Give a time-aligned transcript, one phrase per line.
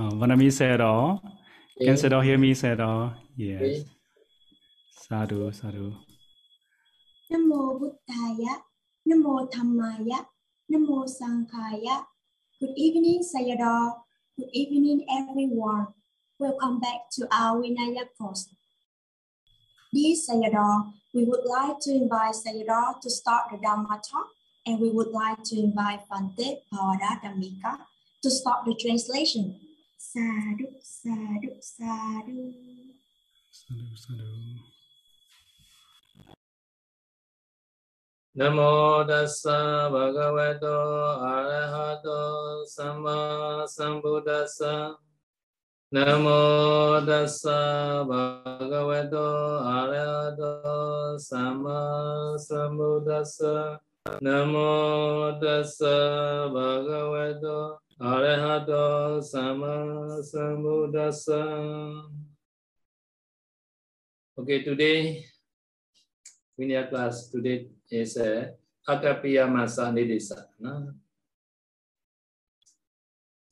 [0.00, 1.20] Uh, Vanami Sayadaw.
[1.76, 3.12] Can Sayadaw hear me Sayadaw?
[3.36, 3.84] Yes.
[4.96, 5.92] Sadhu, sadhu.
[7.28, 8.64] Namo Buddhaya,
[9.04, 10.24] Namo Dhammaya,
[10.72, 12.08] Namo Sanghaya.
[12.58, 14.00] Good evening, Sayadaw.
[14.38, 15.88] Good evening, everyone.
[16.38, 18.48] Welcome back to our Vinaya course.
[19.92, 24.28] Dear Sayadaw, we would like to invite Sayadaw to start the Dhamma talk,
[24.64, 27.84] and we would like to invite Bhante Pawada Dhammika
[28.22, 29.60] to start the translation.
[30.10, 30.26] Sa
[30.58, 31.14] đuk sa
[31.62, 32.50] sadhu,
[33.46, 34.34] sa Sadhu,
[38.34, 40.78] Nam mô dasa bhagavato
[41.22, 44.98] arahato sama sambuddhasa.
[46.26, 49.26] mô dasa bhagavato
[49.62, 53.78] arahato sama sambuddhasa.
[54.50, 61.36] mô dasa bhagavato arahato Arahato sama sambuddhasa.
[64.40, 65.28] Okay, today,
[66.56, 68.56] Vinaya class today is a
[68.88, 70.48] Akapiya Masa Nidisa.
[70.56, 70.96] No?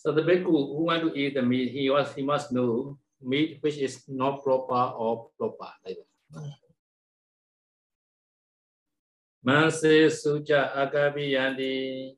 [0.01, 3.59] So the bhikkhu who want to eat the meat, he, was, he must know meat
[3.61, 5.77] which is not proper or proper.
[5.85, 6.01] Like
[6.33, 6.57] that.
[9.45, 12.18] Masa suca akapiyandi.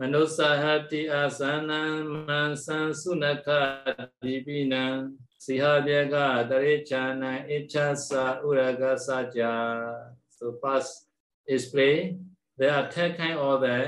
[0.00, 1.92] มนุสหัติอาสานัง
[2.26, 3.48] มังสังสุนัข
[4.24, 4.94] ดิปินัง
[5.44, 9.54] สิหเบียกาตริชานังอิชาสาอุรกาสัจจา
[10.36, 10.90] so past
[11.54, 11.94] is play
[12.58, 13.78] there are ten kind of the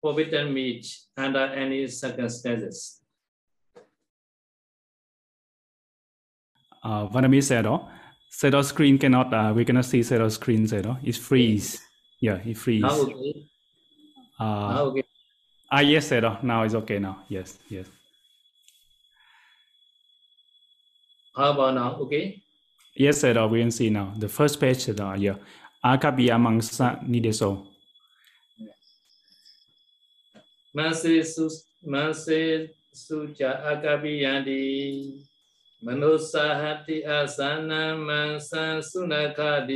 [0.00, 0.84] forbidden meat
[1.24, 2.76] under any circumstances
[6.86, 7.80] uh, Vanami said oh,
[8.38, 10.96] Shadow screen cannot, uh, we cannot see shadow screen, shadow.
[10.98, 11.80] Oh, it freeze.
[12.20, 12.82] Yeah, it freeze.
[12.84, 13.46] Okay.
[14.38, 15.04] Uh, okay.
[15.70, 16.38] ah, yes, all.
[16.42, 17.24] Now it's okay now.
[17.28, 17.86] Yes, yes.
[21.36, 21.96] How about now?
[22.02, 22.42] Okay.
[22.96, 23.48] Yes, all.
[23.48, 24.12] We can see now.
[24.16, 25.16] The first page all.
[25.16, 25.36] Yeah.
[25.84, 27.66] Akapiya Mangsa Nideso.
[30.74, 31.48] Manse su
[31.86, 35.26] manse suja akapiyanti
[35.82, 39.66] manusahati asana mansa sunaka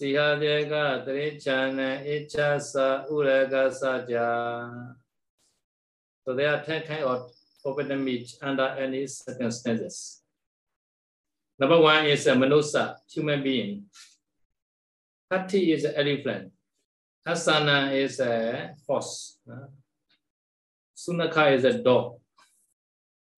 [0.00, 4.96] dipinan sihadyaga darechana ichasa uraga saja.
[6.24, 7.30] So there are 10 kind of
[7.62, 10.22] forbidden meat under any circumstances.
[11.58, 13.84] Number one is a manusa, human being.
[15.30, 16.52] Hati is an elephant.
[17.26, 19.38] Asana is a horse.
[19.50, 19.66] uh,
[20.96, 22.18] Sunaka is a dog.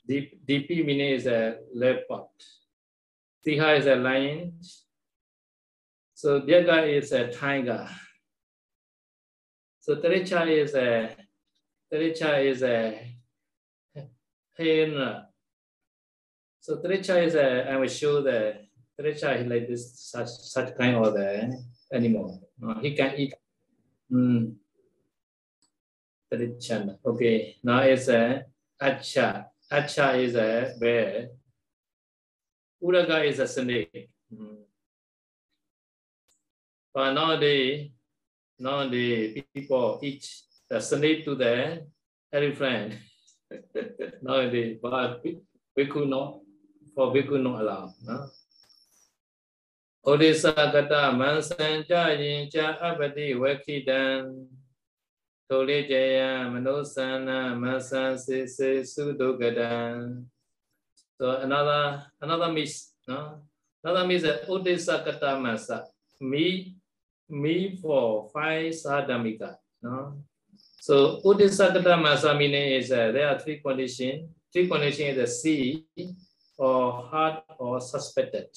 [0.06, 2.28] Deep, Dipi meaning is a leopard.
[3.46, 4.58] Siha is a lion.
[6.18, 7.88] So Dyaga is a tiger.
[9.78, 11.14] So Terecha is a
[11.86, 13.14] Terecha is a
[14.58, 15.28] hyena.
[16.58, 18.66] So Terecha is a, I will show the
[18.98, 21.56] Terecha is like this such such kind of the
[21.92, 22.50] animal.
[22.60, 23.34] Uh, he can eat.
[24.10, 24.56] Mm.
[26.32, 26.98] Terecha.
[27.06, 28.42] Okay, now it's a
[28.82, 29.44] Acha.
[29.70, 31.28] Acha is a bear.
[32.82, 34.10] Uraga is a snake.
[36.98, 37.04] Mm.
[37.04, 37.90] But nowadays,
[38.58, 40.26] nowadays people eat
[40.68, 41.86] the snake to the
[42.32, 42.94] elephant.
[44.22, 45.22] nowadays, but
[45.76, 46.40] we could not,
[46.94, 47.94] for we could not allow.
[48.02, 48.26] No?
[50.06, 54.48] Odisa kata mansan cha yin cha apati wakidan
[55.48, 60.24] Tole jaya manosana mansan se se sudogadan
[61.20, 63.42] So another another miss, no?
[63.84, 65.86] Another miss is Odisa kata masa.
[66.20, 66.77] Me,
[67.28, 69.56] me for five sadhamika.
[69.82, 70.18] No?
[70.80, 74.28] So Odisa kata masa meaning is uh, there are three conditions.
[74.52, 75.84] Three conditions is a sea
[76.56, 78.48] or hard or suspected.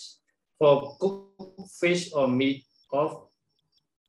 [0.58, 3.28] For cooked fish or meat of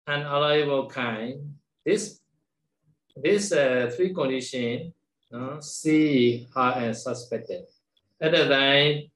[0.06, 2.20] an allowable kind, this
[3.16, 4.92] this uh, three condition,
[5.32, 7.64] uh, sea, hard, and suspected.
[8.20, 9.10] At the time,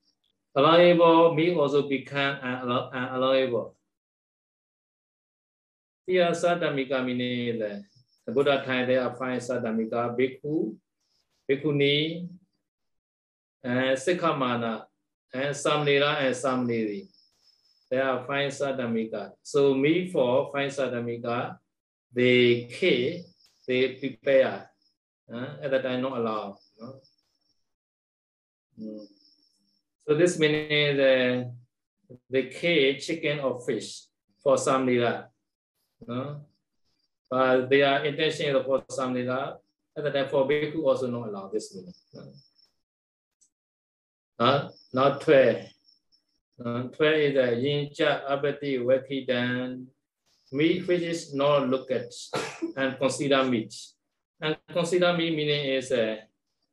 [0.55, 3.77] allowable meat also become unallowable.
[6.07, 7.85] Here, sadhamika meaning the
[8.27, 10.77] the Buddha time there are five sadhamika, bhikkhu,
[11.51, 12.29] bhikkhuni,
[13.65, 14.85] and sikhamana,
[15.35, 17.09] and samnera and samneri.
[17.91, 19.33] There are five sadhamika.
[19.43, 21.59] So me for five sadhamika,
[22.13, 23.25] they kill,
[23.67, 24.71] they prepare.
[25.33, 26.57] Uh, at that time not allowed.
[26.81, 27.01] No?
[28.81, 29.07] Mm.
[30.07, 31.53] So this meaning the
[32.31, 34.05] they chicken or fish
[34.41, 35.27] for samnera.
[36.07, 36.41] No?
[37.31, 39.59] But their intention is for samnera,
[39.97, 41.95] At the time for bhikkhu also not allowed this meaning.
[44.39, 45.57] Uh, not 12.
[46.65, 49.87] Uh, 12 is a yincha abati wakidan,
[50.53, 52.13] meat which is not looked at
[52.77, 53.75] and consider meat.
[54.41, 56.17] And consider meat meaning is a uh,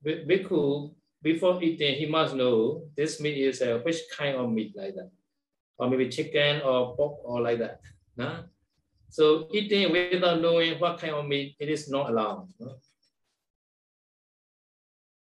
[0.06, 4.74] bhikkhu, before eating, he must know this meat is a uh, which kind of meat
[4.76, 5.10] like that.
[5.78, 7.80] Or maybe chicken or pork or like that.
[8.20, 8.44] Uh?
[9.14, 12.48] So eating without knowing what kind of meat, it is not allowed.
[12.60, 12.78] No?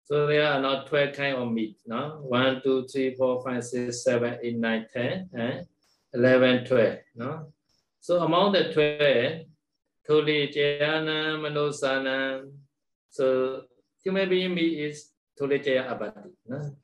[0.06, 1.76] So there are now 12 kinds of meat.
[1.86, 2.22] No?
[2.24, 5.68] 1, 2, 3, 4, 5, 6, 7, 8, 9, 10, and
[6.14, 6.98] 11, 12.
[7.16, 7.52] No?
[8.00, 9.46] So among the 12,
[10.08, 12.50] Thuli Jayana Manosana.
[13.10, 13.64] So
[14.02, 16.30] human being meat is Thuli Jaya Abati.
[16.48, 16.78] No?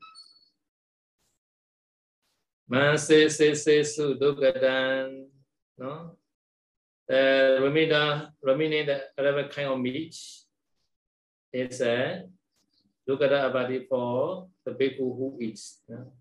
[2.68, 5.24] Man se se se su dugadan.
[5.78, 6.18] No?
[7.08, 10.14] The remainder, remaining the 11 kind of meat
[11.52, 12.28] is a
[13.08, 15.80] Look at the abadi for the people who eats.
[15.88, 16.12] Yeah.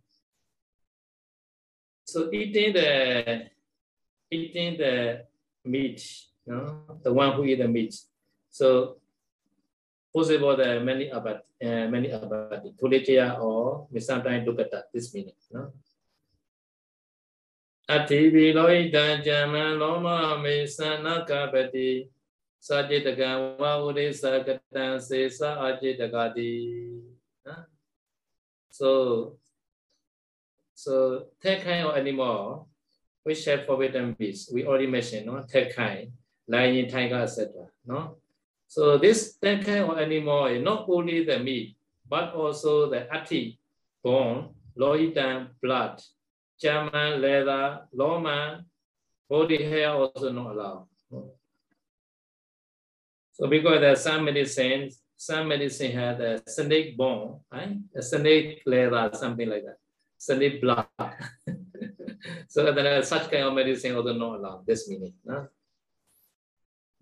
[2.07, 3.51] So eating the
[4.31, 5.28] eating the
[5.66, 6.00] meat,
[6.48, 7.92] you know, the one who eat the meat.
[8.50, 9.04] So
[10.16, 15.36] possible the many abadi, uh, many abadi, tulitiya or sometimes look at that, this meaning.
[15.51, 15.74] You know.
[17.90, 20.06] အတ္တိဘီလောဣတံဇမံလောမ
[20.44, 21.90] မေသနကပတိ
[22.67, 23.31] စာจิตကံ
[23.61, 26.52] ဝဝရိသကတံစေစအจิตကတိ
[27.46, 27.64] နော်
[28.79, 28.90] so
[30.82, 30.94] so
[31.43, 32.38] that kind of animal
[33.26, 36.05] which have forbidden beasts we already mentioned no that kind
[36.52, 37.38] lion tiger etc
[37.90, 37.99] no
[38.75, 41.67] so this that kind of animal is not only the meat
[42.12, 43.43] but also the ati
[44.02, 44.38] bone
[44.82, 45.94] loitan blood
[46.62, 48.65] german leather loma
[49.30, 50.88] body hair also not allowed
[53.38, 57.77] So because there's some medicines, some medicine has a snake bone, right?
[57.95, 59.77] A snake leather, something like that.
[60.18, 60.88] Snake blood.
[62.50, 65.13] so then uh, such kind of medicine also not allowed, this meaning.
[65.24, 65.48] No?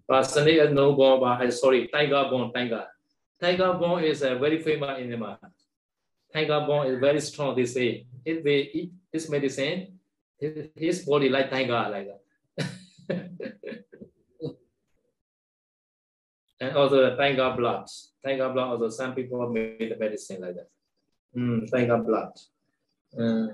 [0.05, 2.85] But snake has no bone, but uh, sorry, tiger bone, tiger.
[3.39, 5.37] Tiger bone is a very famous animal.
[6.33, 8.07] Tiger bone is very strong, they say.
[8.25, 9.97] If they eat this medicine,
[10.75, 12.21] his body like tiger, like that.
[16.59, 17.87] and also the God blood.
[18.21, 20.69] Thank God blood also some people made the medicine like that.
[21.35, 22.31] Mm, God blood.
[23.17, 23.53] Uh,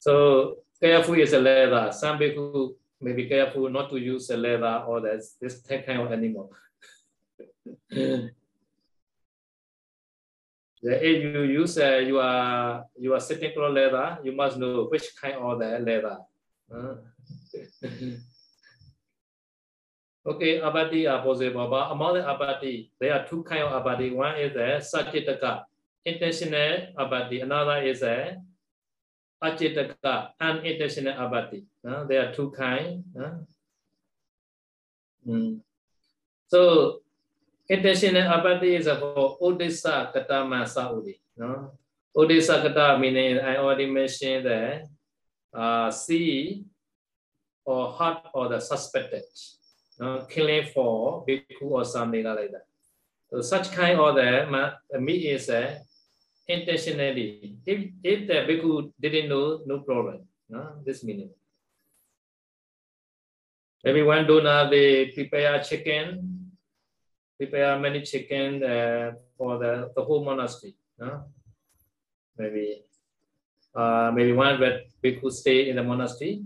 [0.00, 1.92] so careful is a leather.
[1.92, 6.10] Some people may be careful not to use a leather or this, this kind of
[6.10, 6.50] animal.
[10.82, 15.78] if you use uh, your your technical leather, you must know which kind of the
[15.78, 16.18] leather.
[16.72, 16.94] Uh.
[20.20, 24.10] Okay, are possible, but among the abati, there are two kind of abati.
[24.10, 25.64] One is a sajitaka,
[26.04, 27.40] intentional abati.
[27.40, 28.36] Another is a
[29.42, 31.64] ajitaka, unintentional abati.
[31.82, 33.02] Uh, there are two kind.
[33.18, 33.38] Uh.
[35.26, 35.60] Mm.
[36.48, 37.00] So,
[37.70, 41.20] intentional abati is for odisa katama saudi.
[41.36, 41.78] No?
[42.16, 44.82] Odisa kata meaning I already mentioned that
[45.54, 46.64] uh, see
[47.64, 49.22] or heart or the suspected
[50.00, 52.66] uh, killing for bhikkhu or something like that.
[53.30, 55.78] So such kind of the meat is uh,
[56.48, 57.54] intentionally.
[57.64, 60.26] If, if the bhikkhu didn't know, no problem.
[60.48, 60.82] No?
[60.84, 61.30] This meaning.
[63.84, 66.39] Maybe one donor, they prepare chicken,
[67.40, 70.74] prepare many chicken uh, for the, the whole monastery.
[70.98, 71.24] No?
[72.36, 72.84] Maybe
[73.74, 76.42] uh, maybe one where bhikkhu stay in the monastery,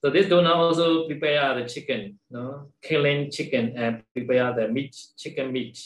[0.00, 2.68] so this donor also prepare the chicken, no?
[2.82, 5.76] killing chicken and prepare the meat, chicken meat,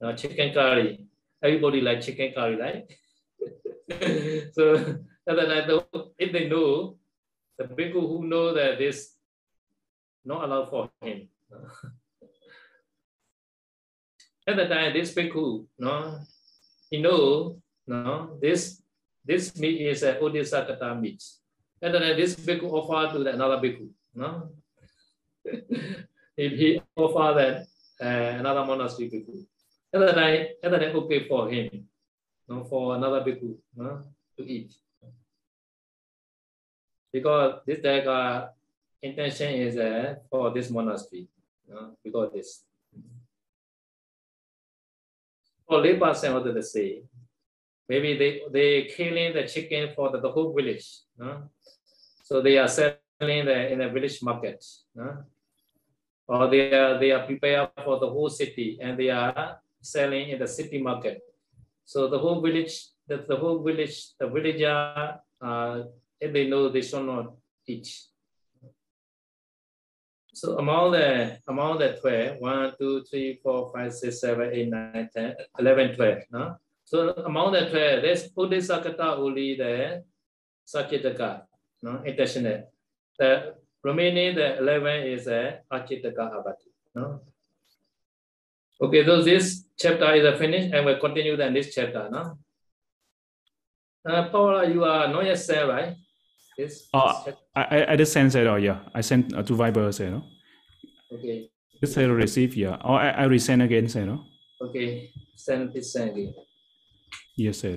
[0.00, 0.14] no?
[0.14, 1.04] chicken curry.
[1.42, 2.86] Everybody like chicken curry, right?
[4.54, 4.96] so
[5.26, 6.96] if they know,
[7.58, 9.16] the people who know that this
[10.24, 11.28] not allowed for him.
[14.46, 16.18] At the time, this bhikkhu, no,
[16.90, 18.82] he know, no, this
[19.24, 21.22] this meat is a Odisakata meat.
[21.80, 23.88] And then this bhikkhu offer to another bhikkhu.
[24.14, 24.50] No?
[25.44, 27.66] if he offer that
[28.04, 29.46] uh, another monastery bhikkhu,
[29.94, 31.86] at that time, at that time okay for him,
[32.48, 34.02] no, for another bhikkhu no,
[34.36, 34.74] to eat.
[37.12, 38.48] Because this uh,
[39.02, 41.28] intention is uh, for this monastery,
[41.68, 42.64] no, because this.
[45.72, 47.02] For person, what do they say?
[47.88, 50.84] Maybe they they killing the chicken for the, the whole village.
[52.24, 54.62] So they are selling the, in the village market.
[56.28, 60.38] Or they are they are prepared for the whole city and they are selling in
[60.38, 61.22] the city market.
[61.86, 65.84] So the whole village, the, the whole village, the villager, uh,
[66.20, 67.32] if they know they should not
[67.66, 67.88] eat.
[70.42, 75.08] So among the among the 12, 1, 2, 3, 4, 5, 6, 7, 8, 9,
[75.14, 76.18] 10, 11, 12.
[76.32, 76.56] No?
[76.82, 80.02] So among the 12, there's Bodhisakata only the
[80.66, 81.42] Sakitaka,
[81.80, 82.02] no?
[82.04, 82.64] intentional.
[83.16, 86.74] The remaining the 11 is a Achitaka Abati.
[86.96, 87.20] No?
[88.82, 92.10] Okay, so this chapter is finished and we'll continue the next chapter.
[92.10, 92.36] No?
[94.04, 95.94] Uh, Paula, you are not set, right?
[96.58, 96.88] Yes.
[96.92, 97.24] Oh,
[97.56, 98.80] I, I just sent it, oh yeah.
[98.94, 100.24] I sent uh, to Viber, say, no?
[101.12, 101.50] Okay.
[101.80, 102.76] Just say receive, yeah.
[102.84, 104.24] Or I, I resend again, say, no?
[104.60, 106.34] Okay, send this send again.
[107.36, 107.76] Yes, sir.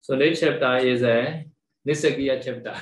[0.00, 1.44] So next chapter is a
[1.86, 2.74] Nisagiya chapter.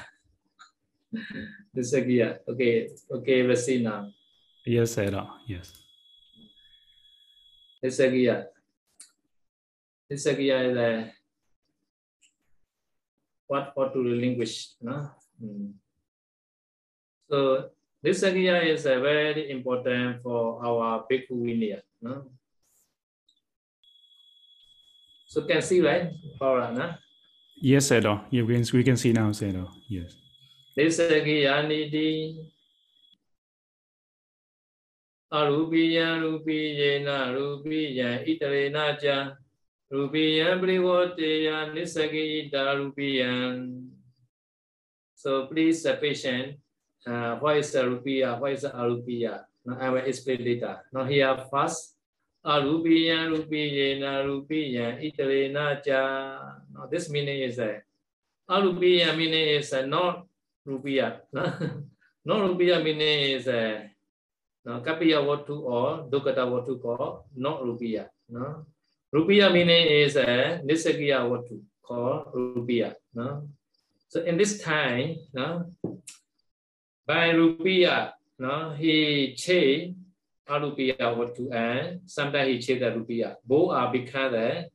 [1.77, 2.39] Nisagiya.
[2.49, 4.09] Okay, okay, now.
[4.65, 5.27] Yes, sir.
[5.47, 5.73] Yes.
[7.85, 8.47] Nisagiya.
[10.11, 11.13] Nisagiya is a
[13.51, 14.79] what what to relinquish.
[14.81, 15.11] No?
[15.43, 15.75] Hmm.
[17.27, 17.71] So
[18.05, 21.83] Nisagiya is a very important for our Bhikkhu Vinaya.
[22.01, 22.31] No?
[25.27, 26.95] So can see right, Paula, no?
[27.61, 28.01] Yes, sir.
[28.31, 29.53] Yeah, we can, we can see now, sir.
[29.89, 30.17] Yes.
[30.79, 32.39] Nisagiya niti
[35.31, 39.37] arupiya rupiyena rupiya itarena cha
[39.91, 43.91] rupiya privoteya nisagita rupiyan.
[45.19, 46.57] So please be patient.
[47.05, 48.39] Uh, what is the rupiya?
[48.39, 49.45] What is the arupiya?
[49.67, 50.81] Now I will explain later.
[50.95, 51.99] Now here first,
[52.41, 56.01] arupiya rupiyena rupiya itarena cha.
[56.73, 57.85] Now this meaning is that
[58.49, 60.25] arupiya meaning is uh, not
[60.65, 61.21] rupiya.
[62.25, 63.85] not rupiya meaning is uh,
[64.65, 68.09] no, kapiya watu or dukata watu called not rupiya.
[68.31, 68.65] No?
[69.11, 72.95] Rupiya meaning is a nisagiya watu called rupiya.
[73.15, 73.51] No?
[74.09, 75.67] So in this time, no,
[77.07, 79.99] by rupiya, no, he changed
[80.47, 83.35] arupiya watu and sometimes he changed the rupiya.
[83.43, 84.71] Both are become the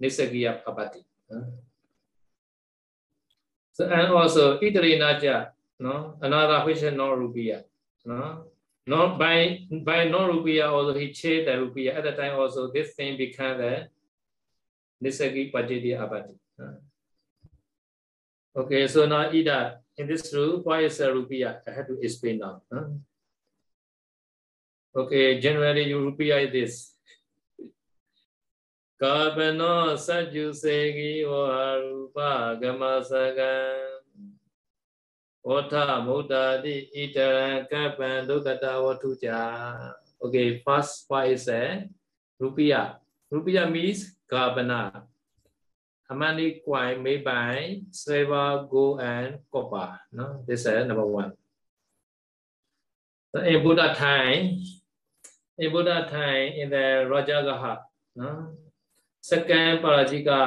[0.00, 1.04] nisagiya apati.
[1.28, 1.52] No?
[3.72, 7.64] So and also itarena cha, no, another which is not rupiya.
[8.04, 8.48] No,
[8.86, 12.94] not by by non rupiah also he changed the rupiah at the time also, this
[12.94, 13.88] thing became the
[15.02, 16.34] nisagi pajiti abati
[18.56, 21.60] okay, so now ida, in this rule why is a rupiah?
[21.66, 22.62] I have to explain now.
[22.72, 22.84] Huh?
[24.96, 26.74] okay, generally you rupiah is this.
[29.02, 33.91] Kabano Sajusegi Oharupa wa gamasagan
[35.47, 35.75] ဝဋ္ဌ
[36.07, 36.33] မုဒ္ဒ
[36.63, 39.29] တိဣတရံကပ္ပံဒုက္ကတဝတ္ထုကြ
[40.23, 41.61] Okay first part is a
[42.41, 42.97] rupiah
[43.33, 44.81] rupiah means garbana
[46.09, 51.31] amani kwai made by silver gold and copper no this is number 1
[53.31, 54.57] so in buddha time
[55.61, 57.73] in buddha time in the rajagaha
[58.15, 58.57] no
[59.29, 60.39] second parajika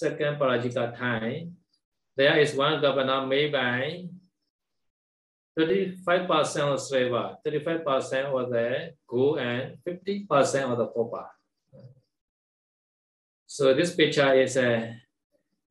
[0.00, 1.58] second parajika time
[2.15, 4.05] there is one governor made by
[5.57, 11.27] 35% of silver, 35% of the gold, and 50% of the copper.
[13.45, 14.95] So this picture is a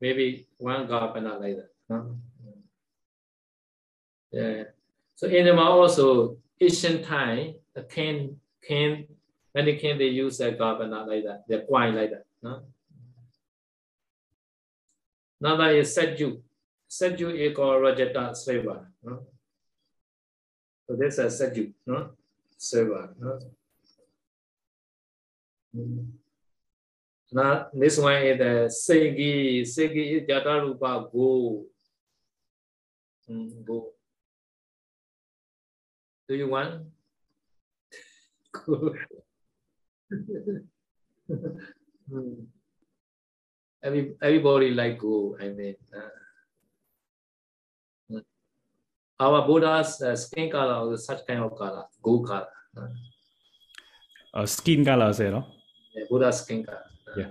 [0.01, 1.71] maybe one governor like that.
[1.89, 2.17] No?
[4.31, 4.65] Yeah.
[5.17, 9.07] So in the also ancient time, the king, king,
[9.55, 12.25] many king they use a governor like that, the coin like that.
[12.43, 12.63] No?
[15.43, 16.41] Another is Seju.
[16.89, 18.87] Seju is called Rajata Seva.
[19.03, 19.27] No?
[20.87, 22.11] So this is Seju, no?
[22.57, 23.13] Seva.
[23.19, 23.41] No?
[25.77, 26.05] Mm-hmm.
[27.33, 29.63] Now, this one is the Segi.
[29.63, 31.65] Segi is Jatarupa Go.
[33.29, 33.89] Mm, go.
[36.29, 36.85] Do you want?
[38.53, 38.99] Good.
[42.13, 42.47] mm
[43.83, 45.37] every everybody like go.
[45.41, 46.11] I mean, uh,
[49.21, 52.49] our Buddha's uh, skin color is such kind of color, go color.
[54.35, 55.35] Uh, skin color, is it?
[55.95, 56.85] Yeah, Buddha's skin color.
[57.17, 57.31] Yeah.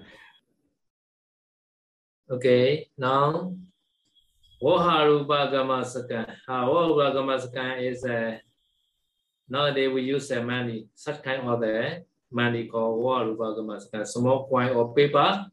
[2.29, 3.53] Okay, now
[4.61, 6.35] Waharupa Gamasakan.
[6.47, 8.37] Uh, Waharupa Gamasakan is a uh,
[9.49, 14.69] nowadays we use a money, such kind of the money called Waharupa Gamasakan, small coin
[14.69, 15.51] or paper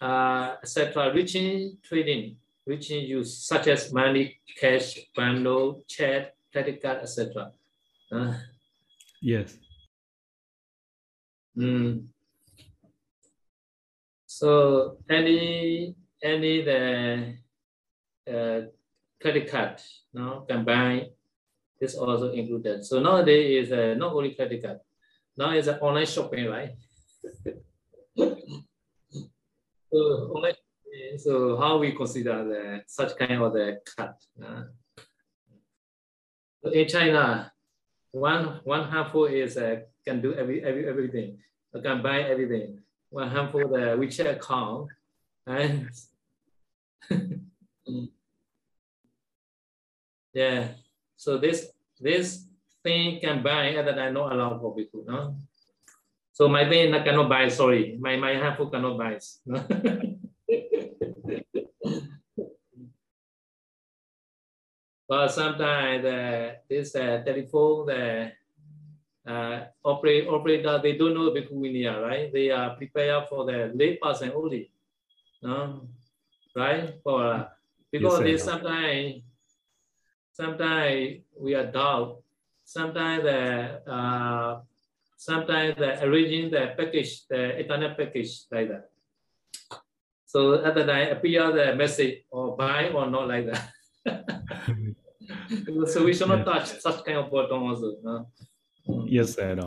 [0.00, 1.12] uh, etc.
[1.14, 2.36] Reaching trading,
[2.66, 7.52] routine use such as money, cash, bundle, chat, credit card, etc.
[8.10, 8.34] Uh,
[9.20, 9.56] yes.
[11.56, 12.06] Mm.
[14.26, 17.34] So any any the
[18.28, 18.60] uh,
[19.20, 19.80] credit card,
[20.12, 21.10] no, can buy
[21.80, 22.84] this also included.
[22.84, 24.80] So nowadays is uh, not only credit card,
[25.36, 26.74] now it's uh, online shopping, right?
[29.98, 30.54] So online.
[31.18, 34.16] So how we consider the such kind of the cut?
[34.40, 34.64] Uh,
[36.72, 37.52] in China,
[38.12, 41.38] one one handful is uh, can do every, every everything,
[41.82, 42.78] can buy everything.
[43.10, 44.88] One handful the WeChat account
[45.46, 45.88] and
[50.34, 50.68] yeah.
[51.16, 52.44] So this this
[52.82, 55.04] thing can buy other than not allowed for people.
[55.06, 55.34] No?
[56.38, 57.98] So my thing cannot buy, sorry.
[57.98, 59.18] My my handful cannot buy.
[65.08, 68.30] But sometimes uh, this uh, telephone the
[69.26, 71.58] uh, operate, operator they don't know Bhikkhu
[71.98, 72.30] right?
[72.30, 74.70] They are prepared for the late person only.
[75.42, 75.88] No?
[76.54, 76.94] right?
[77.02, 77.48] For uh,
[77.90, 79.22] because yes, sometimes
[80.30, 82.22] sometimes we are doubt.
[82.62, 84.60] Sometimes the uh,
[85.18, 88.88] sometimes the arranging the package, the internet package like that.
[90.24, 93.68] So at the time appear the message or buy or not like that.
[95.90, 97.96] so we should not touch such kind of button also.
[98.02, 98.30] No?
[99.06, 99.58] Yes, sir.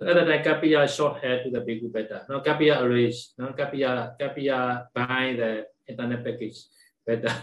[0.00, 2.24] Other than Kapiya short hair to the bhikkhu better.
[2.28, 3.32] No, Kapiya arrange.
[3.38, 6.68] No, Kapiya, Kapiya buy the internet package
[7.06, 7.32] better.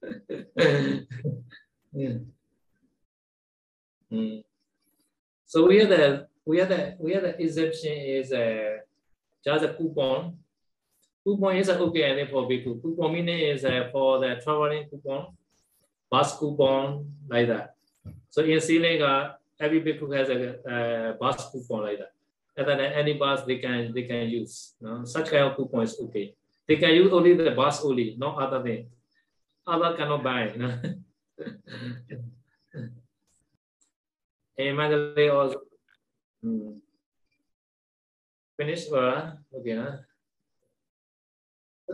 [1.92, 2.18] yeah.
[4.12, 4.42] Mm.
[5.50, 8.86] So we are the we are the we are the exemption is a
[9.44, 10.38] just a coupon.
[11.26, 12.76] Coupon is okay and for people.
[12.76, 15.34] Coupon meaning is uh, for the traveling coupon,
[16.08, 17.74] bus coupon like that.
[18.30, 20.38] So in Sri Lanka, every bhikkhu has a,
[20.70, 22.12] a bus coupon like that.
[22.56, 24.74] And then any bus they can they can use.
[24.80, 25.04] No?
[25.04, 26.32] Such kind of coupon is okay.
[26.68, 28.86] They can use only the bus only, not other thing.
[29.66, 30.54] Other cannot buy.
[30.54, 30.78] No?
[34.76, 35.60] Mandalay also
[36.42, 36.72] hmm.
[38.56, 39.76] finish uh, okay.
[39.76, 39.96] Huh?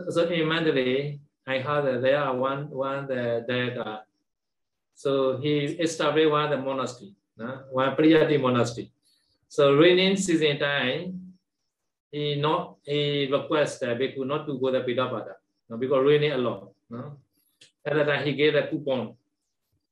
[0.09, 3.99] So in Mandalay, I heard that there are one one that, that uh,
[4.93, 7.63] so he established one the monastery no?
[7.71, 8.91] one Priyati monastery.
[9.47, 11.37] So raining season time,
[12.11, 15.35] he not he request the bhikkhu not to go to Pidapada,
[15.69, 16.71] no, because raining a lot.
[16.89, 17.17] No?
[17.85, 19.15] At that time he gave a coupon,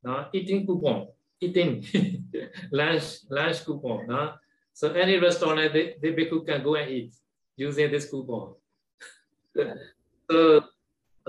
[0.04, 0.28] no?
[0.34, 1.08] eating coupon,
[1.42, 1.86] eating
[2.72, 4.08] lunch lunch coupon.
[4.08, 4.34] No?
[4.74, 7.14] So any restaurant the, the bhikkhu can go and eat
[7.56, 8.56] using this coupon.
[10.30, 10.64] so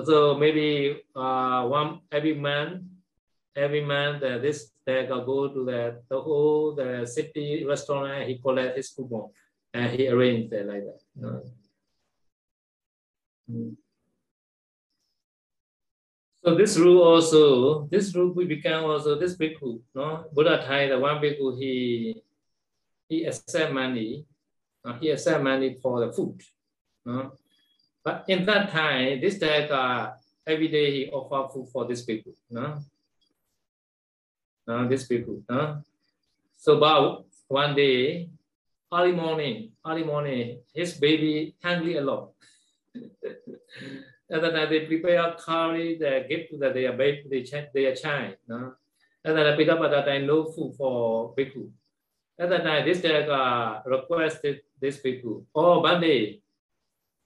[0.05, 2.83] so maybe uh, one every month
[3.55, 8.77] every month uh, this they go to the, the whole the city restaurant, he collect
[8.77, 9.31] his coupon
[9.75, 11.43] and he arranged it like that.
[13.51, 13.77] Mm.
[16.47, 20.27] So this rule also, this rule we become also this bhikkhu, no?
[20.33, 22.23] Buddha Thai, the one bhikkhu, he
[23.09, 24.25] he accept money,
[24.85, 26.41] uh, he accept money for the food.
[27.05, 27.33] No?
[28.05, 30.13] But in that time, this day uh,
[30.47, 32.33] every day he offer food for this bhikkhu.
[32.49, 32.79] No?
[34.69, 35.43] uh, these people.
[35.49, 35.83] Uh.
[36.59, 38.31] So about one day,
[38.95, 42.31] early morning, early morning, his baby hungry a lot.
[44.29, 48.35] and then they prepare carry the gift to their baby, their child.
[48.51, 48.71] Uh.
[49.25, 51.71] And then that time no food for bhikkhu.
[52.39, 56.41] And then time, this uh, requested this bhikkhu, oh, Bhante,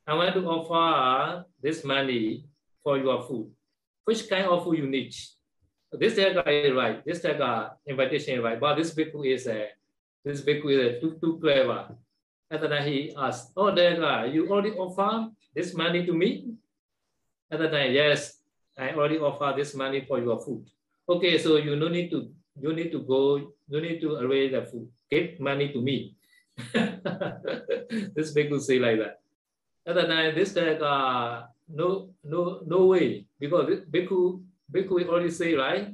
[0.07, 2.45] I want to offer this money
[2.83, 3.51] for your food.
[4.05, 5.15] Which kind of food you need?
[5.93, 7.05] this guy is right.
[7.05, 8.61] This guy invitation is right.
[8.61, 9.69] But this bhikkhu is a
[10.25, 11.97] this bhikkhu is a too, too clever.
[12.51, 16.55] And then he asked, Oh, guy, you already offer this money to me?
[17.51, 18.39] And then yes,
[18.79, 20.67] I already offer this money for your food.
[21.09, 24.63] Okay, so you no need to you need to go, you need to arrange the
[24.63, 24.89] food.
[25.11, 26.15] Give money to me.
[28.15, 29.21] this bhikkhu say like that.
[29.87, 30.77] And then this guy,
[31.69, 35.89] no, no, no way, because bhikkhu Bhikkhu already say, right?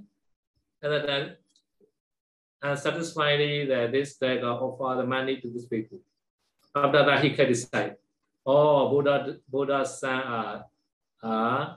[0.83, 1.37] And then
[2.63, 5.99] uh, satisfyingly that this that uh, offer the money to this bhikkhu.
[6.75, 7.97] After that, he can decide.
[8.45, 10.63] Oh, Buddha, Buddha's son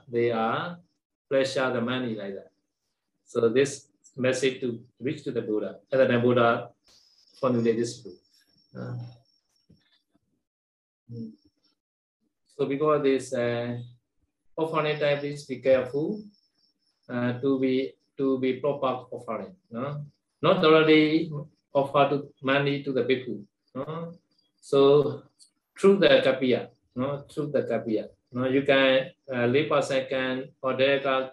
[0.08, 0.78] they are
[1.28, 2.50] pleasure the money like that.
[3.24, 3.86] So this
[4.16, 5.78] message to reach to the Buddha.
[5.92, 6.70] And then Buddha
[7.40, 8.18] formulate this rule.
[8.76, 8.96] Uh,
[12.56, 13.78] so because this uh,
[14.56, 16.22] offering time, please be careful
[17.08, 19.54] uh, to be to be proper offering.
[19.70, 20.04] No?
[20.42, 21.30] Not already
[21.72, 23.42] offer to money to the bhikkhu.
[23.74, 24.12] No?
[24.60, 25.22] So
[25.78, 27.24] through the kapiya, no?
[27.30, 28.08] through the kapiya.
[28.32, 31.30] No, you can uh, leave a second or they can,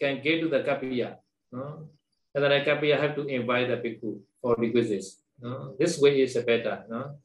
[0.00, 1.16] can get to the kapiya.
[1.52, 1.88] No?
[2.34, 5.22] And then the kapiya have to invite the bhikkhu for requisites.
[5.40, 5.74] No?
[5.78, 6.84] This way is better.
[6.88, 7.16] No?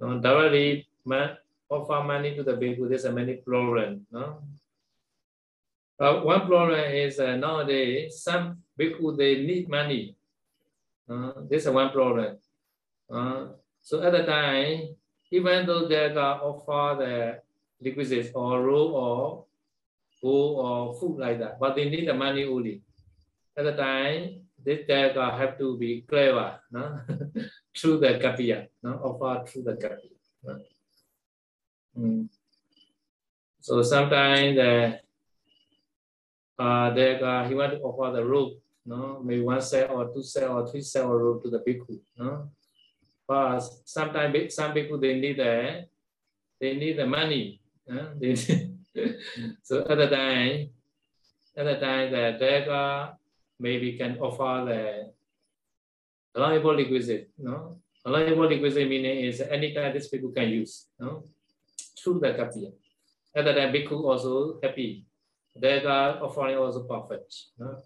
[0.00, 1.36] No, directly man,
[1.68, 4.06] offer money to the bhikkhu, there's a many problem.
[4.10, 4.42] No?
[5.98, 10.16] Uh, one problem is uh, nowadays some bhikkhu they need money.
[11.08, 12.36] Uh, this is one problem.
[13.08, 13.46] Uh,
[13.80, 14.96] so at the time,
[15.30, 17.40] even though they can offer the
[17.84, 19.44] requisites or robe or
[20.20, 22.82] food or food like that, but they need the money only.
[23.56, 27.00] At the time, this they have to be clever no?
[27.76, 28.90] through the kapiya, no?
[29.04, 30.16] offer through the kapiya.
[30.44, 30.60] No?
[31.98, 32.28] Mm.
[33.60, 35.00] So sometimes the
[36.58, 39.20] uh, uh, he want to offer the robe, no?
[39.24, 41.98] maybe one set or two set or three set of robe to the bhikkhu.
[42.18, 42.50] No?
[43.26, 45.86] But sometimes some people they need the
[46.60, 47.60] they need the money.
[48.18, 48.34] They,
[49.62, 50.70] so at the time,
[51.56, 53.14] at the time the Dega
[53.60, 55.12] maybe can offer the
[56.34, 57.30] allowable requisite.
[57.38, 60.86] No, allowable requisite meaning is any kind this people can use.
[60.98, 61.24] No,
[61.98, 62.72] through the kapiya.
[63.34, 65.04] At the time, bhikkhu also happy.
[65.60, 67.34] Dega offering also perfect.
[67.58, 67.76] No?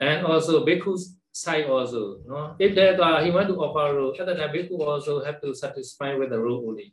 [0.00, 2.18] And also bhikkhu's side also.
[2.26, 2.56] No?
[2.58, 5.54] If that uh, he want to offer rule, at the time bhikkhu also have to
[5.54, 6.92] satisfy with the rule only,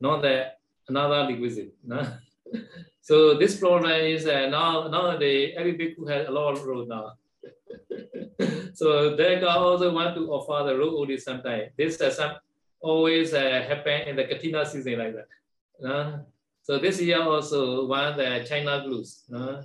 [0.00, 0.52] not the
[0.88, 1.74] another requisite.
[1.84, 2.06] No?
[3.00, 7.14] so this problem is uh, now nowadays every bhikkhu has a lot of rule now.
[8.74, 11.72] so they also want to offer the rule only sometimes.
[11.76, 12.32] This uh, some
[12.80, 15.28] always uh, happen in the Katina season like that.
[15.80, 16.24] No?
[16.62, 19.24] So this year also one the China groups.
[19.28, 19.62] No?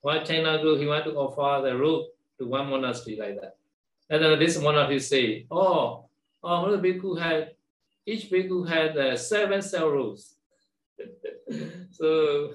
[0.00, 2.08] One China group he want to offer the rule
[2.38, 3.56] to one monastery like that.
[4.08, 6.08] And then this one of you say, oh,
[6.42, 7.52] oh, one of the bhikkhu had,
[8.06, 10.36] each bhikkhu had uh, seven cell rules.
[11.90, 12.52] so,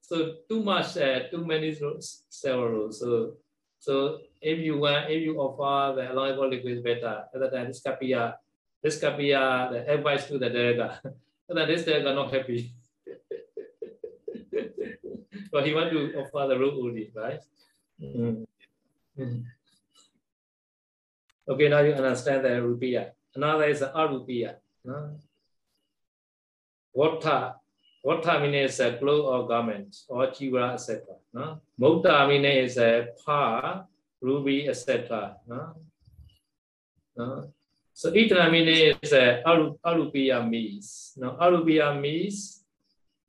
[0.00, 1.76] so too much, uh, too many
[2.28, 3.00] cell rules.
[3.00, 3.34] So,
[3.80, 7.82] so if you want, if you offer the allowable liquid is better, other than this
[7.82, 8.34] kapiya,
[8.82, 11.00] this kapiya, the advice to the delega,
[11.48, 12.72] and then this delega not happy.
[15.52, 17.40] but he want to offer the rule only, right?
[18.00, 18.46] Mm.
[19.18, 19.44] Mm.
[21.52, 23.10] Okay, now you understand the rupiah.
[23.34, 24.56] Another is arupiah.
[24.82, 25.18] No?
[26.94, 27.52] Water,
[28.02, 31.02] water means a cloth or garment or jiva, etc.
[31.34, 31.60] No?
[31.76, 33.84] Mutta means a pa,
[34.22, 35.36] ruby, etc.
[35.46, 35.76] No?
[37.16, 37.52] No?
[37.92, 41.12] So itra means a aru, arupiah means.
[41.18, 41.36] No?
[41.36, 42.64] Arupiah means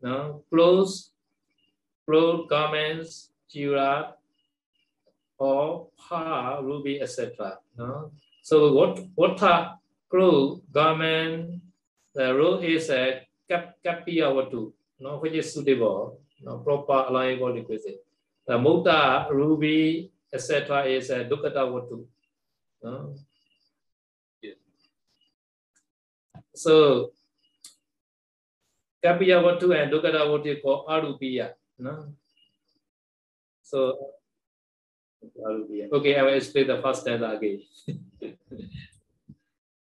[0.02, 0.44] no?
[0.50, 1.12] clothes,
[2.08, 4.14] clothes, garments, jiva,
[5.44, 7.60] or pa, ruby, etc.
[7.76, 8.16] No?
[8.42, 9.76] So what water,
[10.08, 11.60] cloth, garment,
[12.16, 14.72] the rule is a cap, kapiya watu,
[15.04, 18.00] no, which is suitable, no, proper, allowable requisite.
[18.48, 20.88] The muta, ruby, etc.
[20.88, 22.08] is a dukkata watu.
[22.84, 23.16] No?
[24.42, 24.60] Yeah.
[26.56, 27.12] So
[29.04, 31.52] kapiya watu and dukkata watu called arupiya.
[31.80, 32.16] No?
[33.64, 34.14] So
[35.92, 37.62] Okay, I will explain the first stanza again.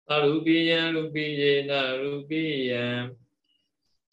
[0.09, 3.15] Arupiyan, Rupiyena, Rupiyan,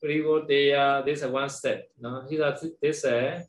[0.00, 1.88] Privoteya, this is one step.
[2.00, 2.26] No?
[2.80, 3.46] This is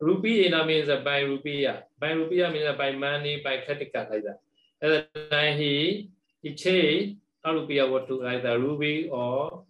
[0.00, 1.82] Rupiyena means by Rupiya.
[1.98, 4.40] By Rupiya means by money, by credit card, like that.
[4.82, 6.10] At the time he,
[6.42, 9.64] he changed Arupiya what to like the ruby or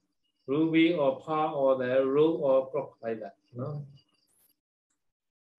[0.47, 3.37] ruby or pearl or the rope or clock like that.
[3.55, 3.87] No?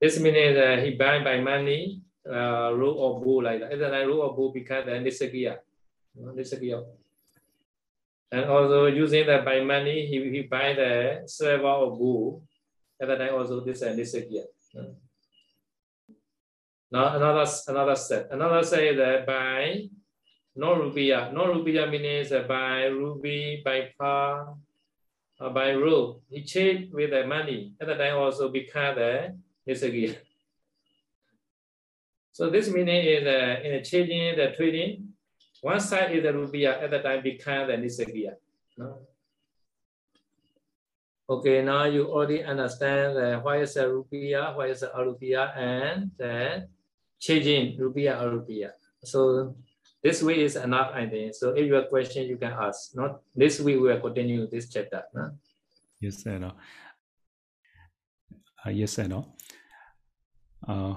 [0.00, 3.72] This means that uh, he buy by money, uh, rule of bull like that.
[3.72, 5.58] Isn't that rule of bull become the nisagiya.
[6.16, 6.84] nisagiya.
[8.30, 12.44] And also using that by money, he, he buy the silver of bull.
[13.00, 14.44] And then also this is nisagiya.
[16.90, 18.28] Now another another set.
[18.30, 19.88] Another say that uh, by
[20.56, 21.32] no rupiah.
[21.32, 24.54] No rupiah means that by ruby, by par,
[25.40, 26.22] uh, by rule.
[26.30, 27.74] He changed with the money.
[27.80, 29.36] At the time also become the
[29.68, 30.16] Nisagya.
[32.32, 35.12] So this meaning is uh, in changing the trading,
[35.60, 38.34] one side is the rupiah at the time become the Nisagya.
[38.78, 39.00] No?
[41.28, 46.10] Okay, now you already understand uh, why is a rupiah, why is a rupiah, and
[46.16, 46.68] then
[47.20, 48.72] changing rupiah or rupiah.
[49.04, 49.54] So
[50.02, 51.34] this week is enough, I think.
[51.34, 52.96] So if you have question, you can ask.
[52.96, 55.02] Not this week, we will continue this chapter.
[55.12, 55.32] No?
[56.00, 56.38] Yes, sir.
[56.38, 56.52] No.
[58.64, 59.06] Uh, yes, sir.
[59.06, 59.34] No.
[60.68, 60.94] Uh,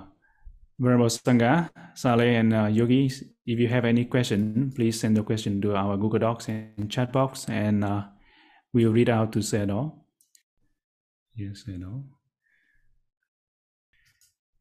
[0.77, 5.61] Venerable Sangha, Sayalay, and uh, Yogis, if you have any question, please send the question
[5.61, 8.03] to our Google Docs and chat box, and uh,
[8.73, 9.93] we'll read out to Sedo.
[11.35, 12.03] Yes, Sedo.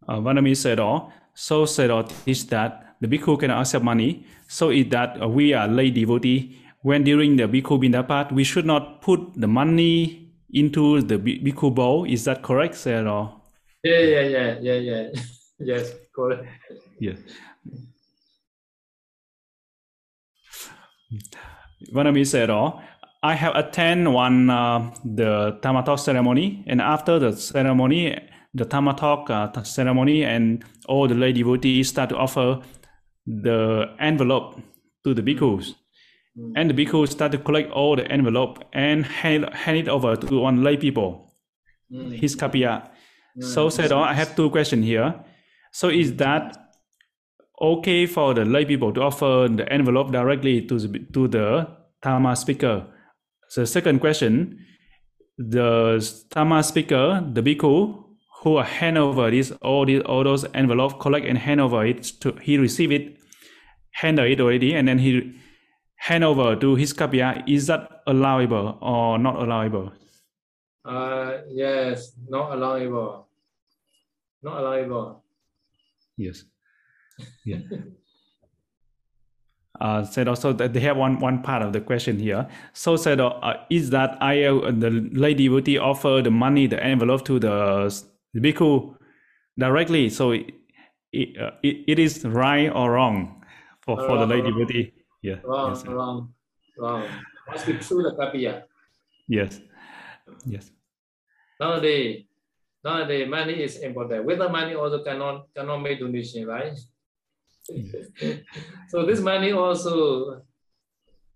[0.07, 1.11] Uh, Vanami Sedo.
[1.35, 4.27] So Sedo teach that the bhikkhu cannot accept money.
[4.47, 6.59] So is that we are lay devotee.
[6.83, 12.05] When during the bhikkhu bindapat, we should not put the money into the bhikkhu bowl.
[12.05, 13.40] Is that correct, Sedo?
[13.83, 15.09] Yeah, yeah, yeah, yeah, yeah.
[15.59, 16.45] yes, correct.
[16.99, 17.15] Yeah.
[21.93, 22.81] Vanami said, oh,
[23.23, 28.19] I have attended one uh, the Dhamma talk ceremony, and after the ceremony,
[28.55, 32.61] the Dhamma talk uh, ceremony, and all the lay devotees start to offer
[33.27, 34.61] the envelope
[35.05, 35.75] to the bhikkhus.
[36.39, 36.53] Mm.
[36.57, 40.41] And the bhikkhus start to collect all the envelope and hand, hand it over to
[40.41, 41.35] one lay people,
[41.91, 42.19] mm.
[42.19, 42.91] his kapiya.
[43.41, 43.45] Mm.
[43.45, 45.15] So said, oh, I have two questions here.
[45.73, 46.57] So is that
[47.61, 51.69] okay for the lay people to offer the envelope directly to the, to the
[52.03, 52.87] Dhamma speaker?
[53.55, 54.65] The second question,
[55.39, 55.99] the
[56.31, 58.05] Dhamma speaker, the bhikkhu
[58.43, 62.33] who hand over this all these all those envelope, collect and hand over it to
[62.41, 63.19] he receive it,
[63.93, 65.35] handle it already, and then he
[65.97, 67.43] hand over to his kapiya.
[67.47, 69.93] Is that allowable or not allowable?
[70.85, 73.30] Uh yes, not allowable.
[74.43, 75.25] Not allowable.
[76.17, 76.45] Yes.
[77.45, 77.59] Yeah.
[79.81, 82.47] uh, said also that they have one one part of the question here.
[82.73, 87.25] So said, uh, is that I uh, the lady devotee offer the money, the envelope
[87.27, 88.95] to the, the bhikkhu
[89.59, 90.11] directly?
[90.11, 90.55] So it
[91.13, 93.45] it, uh, it, it is right or wrong
[93.83, 94.93] for, for the lady devotee?
[95.23, 95.37] Yeah.
[95.45, 96.33] Wrong, yes, wrong,
[96.79, 97.09] wrong.
[97.49, 98.63] Must be true the kapiya.
[99.29, 99.61] Yes.
[100.47, 100.71] Yes.
[101.59, 102.25] Nowadays,
[102.85, 104.25] nowadays money is important.
[104.25, 106.77] Without money also cannot cannot make donation, right?
[108.89, 110.43] so this money also,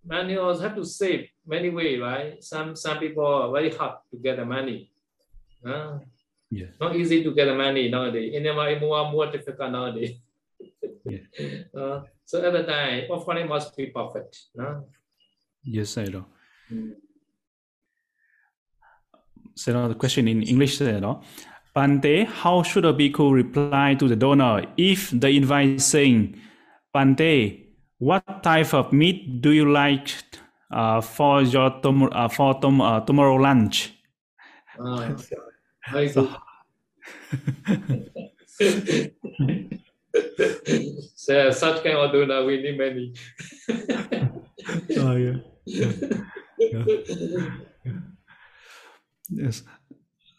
[0.04, 2.42] money also have to save many way, right?
[2.42, 4.90] Some some people are very hard to get the money.
[5.64, 5.98] Uh,
[6.50, 6.70] yeah.
[6.80, 8.35] Not easy to get the money nowadays.
[8.35, 10.18] In Myanmar, more more difficult nowadays.
[11.04, 11.24] yeah.
[11.74, 14.38] Uh, so at the time, offering must be perfect.
[14.54, 14.87] No?
[15.64, 16.24] Yes, I know.
[16.72, 16.94] Mm.
[19.56, 21.22] So the question in English, you know,
[21.76, 26.36] how should a bhikkhu reply to the donor if the invite saying,
[26.94, 27.64] Bhante,
[27.98, 30.08] what type of meat do you like
[30.70, 33.92] uh, for your tom- uh, for tom- uh, tomorrow lunch?
[34.78, 35.36] Uh, so,
[41.16, 43.14] so, such kind of donor we need many.
[44.98, 45.36] oh yeah.
[45.64, 45.92] yeah.
[47.84, 48.13] yeah.
[49.30, 49.62] Yes.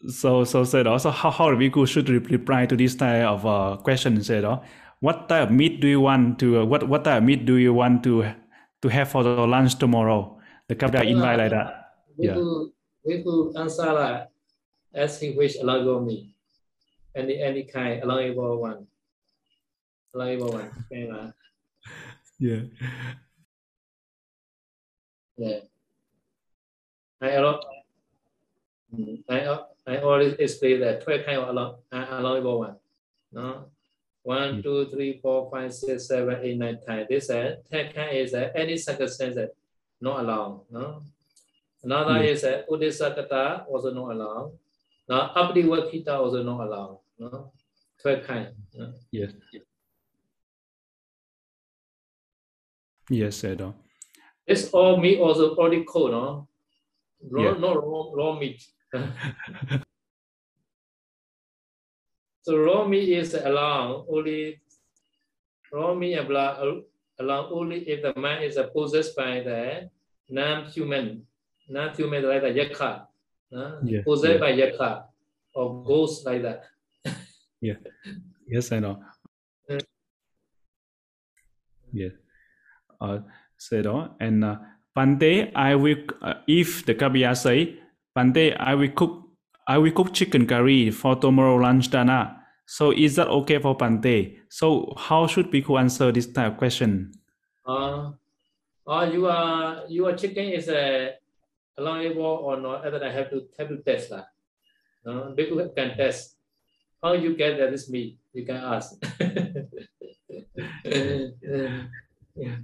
[0.08, 3.76] So so said also how how the bhikkhu should reply to this type of uh,
[3.82, 4.60] question said uh,
[5.00, 7.56] what type of meat do you want to uh, what what type of meat do
[7.56, 8.24] you want to
[8.82, 10.38] to have for the lunch tomorrow?
[10.68, 11.96] The kapda invite like that.
[12.16, 12.36] We yeah.
[13.04, 14.28] We bhikkhu answer like
[14.94, 16.36] as he wish allowable me
[17.16, 18.86] any any kind allowable one.
[20.14, 20.70] Allowable one.
[20.86, 21.30] Okay, uh,
[22.38, 22.62] yeah.
[25.36, 25.60] yeah.
[27.20, 27.60] I allow
[29.28, 32.76] I I always explain that 12 kind of allow, allowable one.
[33.32, 33.66] No?
[34.22, 37.06] One, two, three, four, five, six, seven, eight, nine, ten.
[37.08, 39.50] This uh, 10 kind is uh, any circumstance that
[40.00, 40.62] not allowed.
[40.70, 41.02] No?
[41.84, 42.30] Another yeah.
[42.30, 44.52] is uh, Udisakata also not allowed.
[45.08, 46.98] Now, Abdiwakita also not allowed.
[47.18, 47.52] No?
[48.02, 48.48] 12 kind.
[48.74, 48.92] No?
[49.12, 49.32] Yes.
[53.08, 53.74] Yes, Edo.
[54.46, 56.48] This all meat also already cold, no?
[57.30, 57.58] Raw, yeah.
[57.58, 58.62] No raw, raw meat.
[62.42, 64.60] so meat is allowed only
[65.96, 66.84] meat allowed,
[67.52, 69.90] only if the man is possessed by the
[70.28, 71.26] non-human,
[71.68, 73.06] non-human like the yakka,
[73.54, 74.40] uh, yeah, possessed yeah.
[74.40, 75.04] by yakka
[75.54, 76.64] or ghost like that.
[77.60, 77.74] yeah.
[78.46, 79.02] Yes, I know.
[79.70, 79.82] Mm.
[81.92, 82.14] Yeah.
[83.00, 83.18] Uh,
[83.56, 84.56] so, and uh,
[84.96, 87.78] Bhante, I will, uh, if the Kapiya say,
[88.16, 89.22] Bhante, I will cook
[89.68, 92.40] I will cook chicken curry for tomorrow lunch dana.
[92.66, 94.38] So is that okay for Bhante?
[94.48, 97.12] So how should people answer this type of question?
[97.66, 98.12] Uh,
[98.86, 101.10] uh you are your chicken is a uh,
[101.78, 102.86] allowable or not?
[102.86, 104.26] Other than have to have to test that.
[105.04, 106.36] Uh, people can test.
[107.02, 108.18] How you get that this meat?
[108.32, 108.96] You can ask.
[112.36, 112.56] Yeah.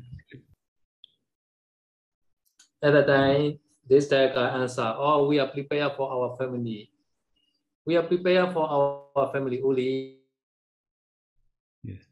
[2.82, 6.90] At that time, this guy answer, oh, we are prepared for our family.
[7.84, 10.18] We are prepared for our family only.
[11.82, 12.06] Yes.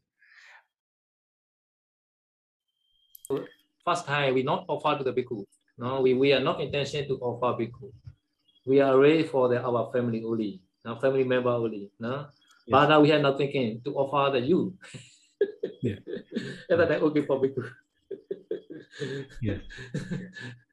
[3.85, 5.45] First time, we not offer to the bhikkhu.
[5.77, 7.91] No, we, we are not intention to offer bhikkhu.
[8.65, 11.89] We are ready for the, our family only, our family member only.
[11.99, 12.27] No?
[12.67, 14.77] But now we are not thinking to offer the you.
[15.81, 15.95] Yeah.
[16.69, 17.63] At that time, okay for bhikkhu.
[19.41, 19.57] Yeah.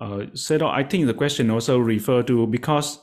[0.00, 0.24] Uh,
[0.66, 2.98] I think the question also refer to because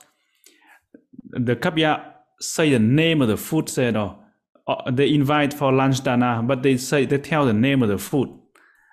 [1.29, 4.17] the Kapya say the name of the food, Sedo.
[4.65, 7.97] Uh, they invite for lunch dana, but they say they tell the name of the
[7.97, 8.29] food.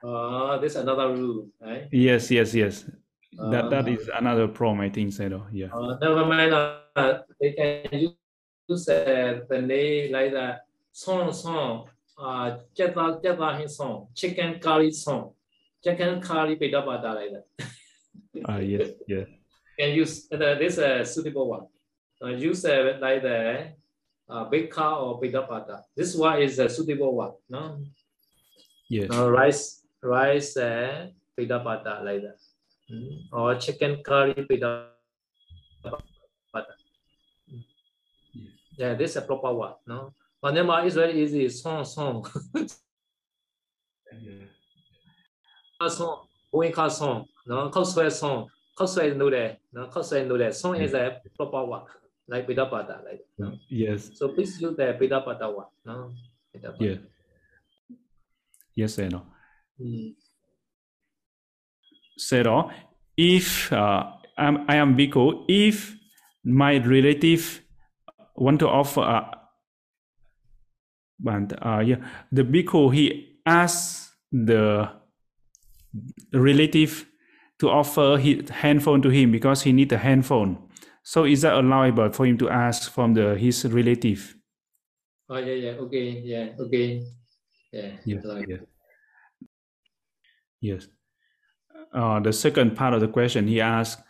[0.04, 1.88] Uh, this another rule, right?
[1.90, 2.84] Yes, yes, yes.
[3.50, 5.46] that that Uh, is another problem, I think, Sedo.
[5.50, 5.72] Yeah.
[5.74, 6.52] Uh, never mind.
[6.52, 8.12] Uh, they can
[8.68, 10.66] use, uh, the name like that.
[10.92, 11.88] Song, song.
[12.16, 14.06] Uh, jetta, jetta hin song.
[14.14, 15.32] Chicken curry song.
[15.82, 17.66] Chicken curry pedapata like that.
[18.42, 19.26] Uh, yes, yes.
[19.78, 21.66] Can use uh, this uh, suitable one.
[22.22, 23.72] Uh, use uh, like the
[24.28, 25.82] uh, bika or pedapata.
[25.96, 27.32] This one is a suitable one.
[27.48, 27.78] No,
[28.88, 29.10] Yes.
[29.10, 32.38] uh, rice, rice, uh, pedapata like that.
[32.90, 33.26] Mm.
[33.32, 34.90] Or chicken curry pedapata.
[37.48, 38.52] Yes.
[38.76, 39.74] Yeah, this is a proper one.
[39.86, 41.48] No, but Myanmar is very easy.
[41.48, 42.26] Song, song,
[44.12, 44.46] yeah.
[45.88, 46.26] song,
[46.90, 50.52] song, no, Kosway song, Kosway noodle, no, Kosway noodle.
[50.52, 51.82] Song is a proper one,
[52.28, 53.44] like pedapata, like that.
[53.44, 53.52] No?
[53.68, 54.10] Yes.
[54.14, 55.66] So please use the pedapata one.
[55.84, 56.12] No,
[56.54, 56.80] pedapata.
[56.80, 56.96] Yeah.
[58.74, 59.22] Yes, Sedo.
[59.80, 60.14] Mm.
[62.18, 62.70] Sedo,
[63.16, 64.04] if uh,
[64.36, 65.94] I'm, I am Biko, if
[66.44, 67.62] my relative
[68.36, 69.30] want to offer, uh,
[71.20, 71.96] but uh, yeah,
[72.32, 74.90] the Biko he asks the
[76.32, 77.06] relative
[77.64, 80.58] to offer his handphone to him because he need a handphone.
[81.02, 84.36] So is that allowable for him to ask from the his relative?
[85.28, 87.02] Oh yeah, yeah, okay, yeah, okay,
[87.72, 87.90] yeah.
[88.04, 88.60] Yes, yes.
[90.60, 90.88] Yes.
[91.92, 94.00] Uh, the second part of the question he asked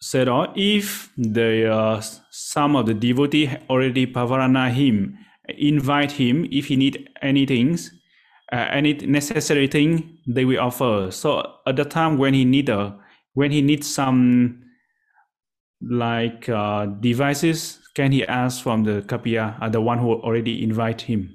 [0.00, 6.66] said, oh, if the uh, some of the devotee already pavarana him, invite him if
[6.66, 7.78] he need anything,
[8.52, 11.10] uh, any necessary thing they will offer.
[11.10, 12.96] So at the time when he need a
[13.32, 14.62] when he needs some
[15.80, 21.00] like uh, devices, can he ask from the kapiya, uh, the one who already invite
[21.00, 21.34] him?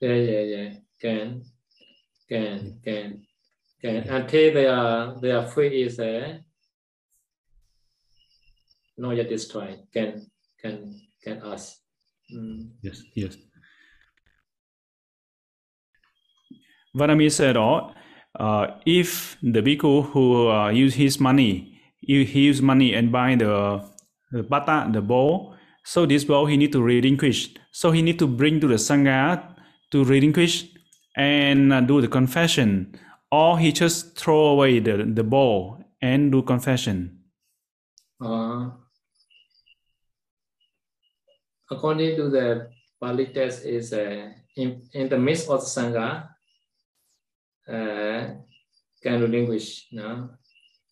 [0.00, 0.68] Yeah, yeah, yeah.
[1.00, 1.42] Can,
[2.28, 3.26] can, can,
[3.82, 3.96] can.
[3.96, 6.38] Until their their faith is uh,
[8.96, 9.82] not yet destroyed.
[9.92, 10.30] Can,
[10.62, 11.76] can, can ask.
[12.32, 12.70] Mm.
[12.82, 13.36] Yes, yes.
[16.96, 17.92] Vanami said, oh,
[18.38, 23.34] uh, if the bhikkhu who uh, use his money, he he use money and buy
[23.34, 23.84] the,
[24.32, 27.50] the bata, the bowl, so this bowl he need to relinquish.
[27.72, 29.54] So he need to bring to the sangha
[29.92, 30.66] to relinquish
[31.16, 32.98] and uh, do the confession,
[33.32, 37.18] or he just throw away the, the bowl and do confession.
[38.22, 38.70] Uh,
[41.70, 42.68] according to the
[43.00, 46.28] Pali text, is uh, in, in the midst of the Sangha,
[47.68, 48.34] uh,
[49.02, 50.30] can relinquish, no?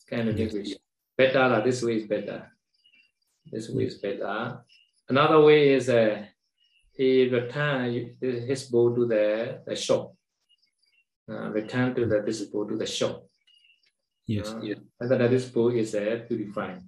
[0.08, 0.76] Can relinquish.
[1.16, 2.52] Better, lah, this way is better.
[3.50, 4.60] This way is better.
[5.08, 6.26] Another way is uh,
[6.96, 10.12] he return his bow to the, the shop.
[11.28, 13.24] Uh, return to the this bow to the shop.
[14.26, 16.82] Yes, Uh, and then this bow is uh, purified.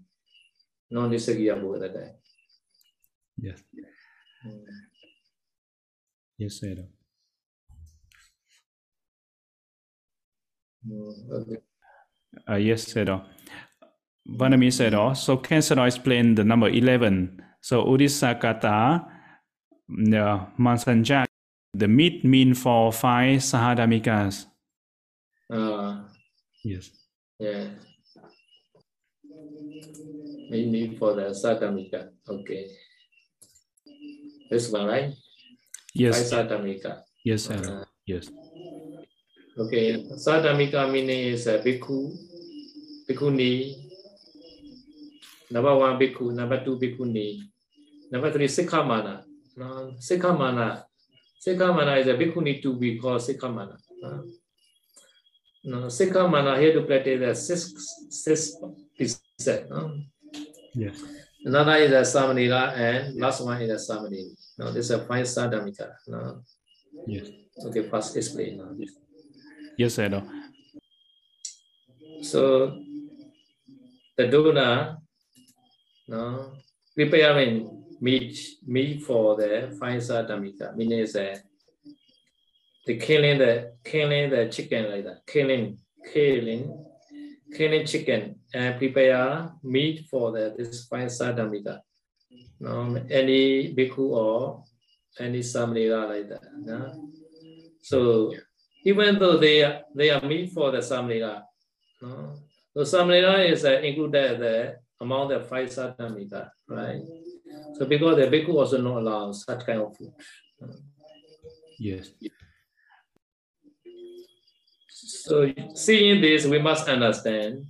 [0.90, 2.11] Non-disagreeable that day.
[3.38, 3.62] yes,
[4.46, 4.64] Mm.
[6.38, 6.87] yes, Sayadaw.
[6.87, 6.87] Mm,
[10.78, 10.78] okay.
[12.48, 13.24] Uh, yes, Sedo.
[14.29, 17.42] Vanami oh, so can Sedo explain the number 11?
[17.61, 19.07] So Udisakata,
[19.88, 21.25] the Mansanja,
[21.75, 24.46] the meat mean for five Sahadamikas.
[25.50, 26.04] Uh,
[26.65, 26.90] Yes.
[27.38, 27.69] yeah.
[30.50, 32.08] Maybe for the Satamika.
[32.29, 32.67] Okay.
[34.50, 35.12] This one, right?
[35.94, 37.02] Yes, Five Satamika.
[37.25, 37.83] yes, Sedo.
[37.83, 38.29] Uh, Yes.
[39.59, 40.04] Okay.
[40.17, 42.17] Satamika meaning is a bhikkhu,
[43.09, 43.75] bhikkhuni.
[45.50, 46.33] Number one, bhikkhu.
[46.33, 47.40] Number two, bhikkhuni.
[48.11, 49.25] Number three, sikhamana.
[49.56, 50.85] No, sikhamana.
[51.44, 53.77] Sikhamana is a bhikkhuni to be called sikhamana.
[54.04, 54.23] Uh,
[55.65, 57.75] no, sikhamana here to practice the six,
[58.11, 58.56] six
[58.96, 59.71] precepts.
[59.71, 60.00] No?
[60.75, 61.02] Yes.
[61.44, 64.35] Another is a samanila and last one is a samanila.
[64.59, 65.92] No, this is a five sadhamika.
[66.09, 66.42] No?
[67.06, 67.29] Yes.
[67.67, 68.61] Okay, first explain.
[68.79, 68.90] Yes,
[69.79, 70.24] yes I know.
[72.20, 72.83] So
[74.16, 74.98] the donor,
[76.08, 76.52] no,
[76.94, 81.37] preparing meat meat for the five sadhamika, meaning uh,
[82.87, 85.79] the killing the killing the chicken like that, killing
[86.12, 86.85] killing
[87.56, 91.81] killing chicken and prepare meat for the this five sadhamika.
[92.60, 94.64] No, any bhikkhu or
[95.20, 96.42] any samnera like that.
[96.56, 97.10] No?
[97.81, 98.35] So
[98.85, 101.42] even though they are, they are meat for the samnera,
[102.02, 102.38] no?
[102.74, 107.02] So samnera is uh, included the among the five sadhamika, right?
[107.74, 110.12] So because the bhikkhu also not allow such kind of food.
[111.79, 112.10] Yes.
[114.88, 117.66] So seeing this, we must understand.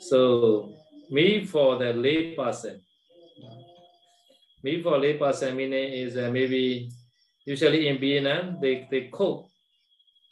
[0.00, 0.74] So
[1.10, 2.80] me for the lay person,
[4.62, 6.90] me for lay person meaning is uh, maybe
[7.44, 9.46] usually in Vietnam they, they cook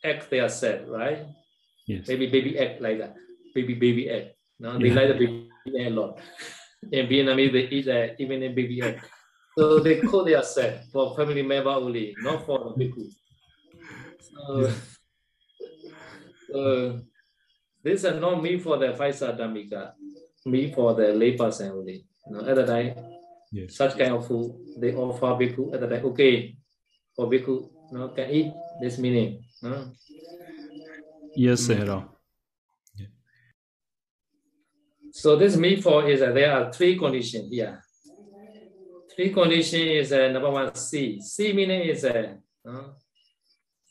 [0.04, 1.26] egg they are said, right?
[1.86, 2.08] Yes.
[2.08, 3.16] Maybe baby egg like that,
[3.54, 4.34] baby baby egg.
[4.58, 4.94] No, they Yeah.
[4.94, 6.18] like the baby egg a lot.
[6.92, 9.00] In Vietnamese they eat uh, even a baby egg.
[9.58, 13.10] So they cook their set for family member only, not for the bhikkhu.
[14.20, 14.70] So,
[16.50, 17.00] so
[17.82, 19.92] this is not me for the five sadhamika,
[20.46, 22.04] me for the lay person only.
[22.26, 22.94] You know, at the time,
[23.52, 23.76] Yes.
[23.76, 26.04] such kind of food they offer bhikkhu at the time.
[26.06, 26.56] Okay,
[27.14, 29.44] for bhikkhu, no, can eat this meaning.
[31.34, 31.66] Yes, Mm.
[31.66, 32.08] Sayadaw.
[35.12, 37.82] So this me for is that there are three conditions here.
[39.14, 41.20] Three condition is uh, number one C.
[41.20, 42.34] C meaning is uh,
[42.66, 42.88] uh,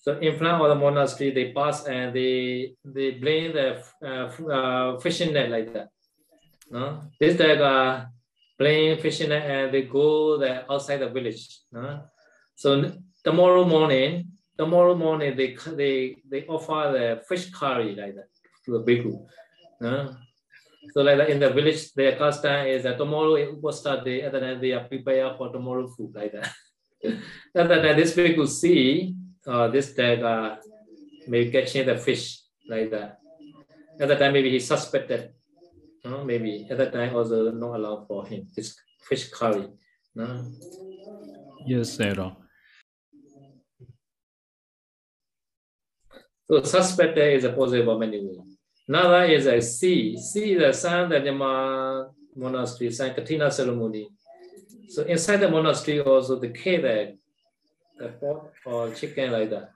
[0.02, 5.00] so in front of the monastery they pass and they they bring the uh, uh,
[5.00, 5.90] fishing net like that.
[6.72, 8.06] No, this like uh,
[8.58, 11.60] playing fishing net and they go the outside the village.
[11.72, 12.02] No?
[12.56, 12.92] So
[13.24, 14.32] tomorrow morning,
[14.62, 15.50] tomorrow morning they
[15.82, 15.96] they
[16.32, 18.30] they offer the fish curry like that
[18.64, 19.14] to the bhikkhu.
[19.82, 19.94] No?
[20.94, 24.34] So like that in the village, their custom is that tomorrow is Uposatha day, and
[24.34, 26.52] then they are prepared for tomorrow food like that.
[27.58, 29.16] and then this people see
[29.48, 30.58] uh, this that uh,
[31.28, 33.18] maybe catching the fish like that.
[34.00, 35.34] At that time, maybe he suspected.
[36.04, 38.76] No, maybe at that time also not allowed for him this
[39.08, 39.68] fish curry.
[40.16, 40.26] No?
[41.66, 42.36] Yes, Sayadaw.
[46.52, 48.36] So suspected is a possible many way.
[48.86, 50.18] Another is a C.
[50.18, 54.10] C is a San Danyama monastery, San Katina ceremony.
[54.90, 57.18] So inside the monastery also the kill the,
[57.98, 59.72] the pork or chicken like that.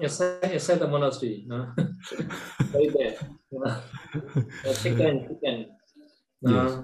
[0.00, 1.72] Inside, inside the monastery, no?
[2.74, 3.14] right there.
[3.52, 3.76] No?
[4.64, 5.66] The chicken, chicken.
[6.42, 6.64] No?
[6.64, 6.78] Yes.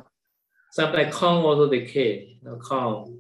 [0.71, 2.61] Sometimes cow also they kill, no?
[2.61, 3.11] cow.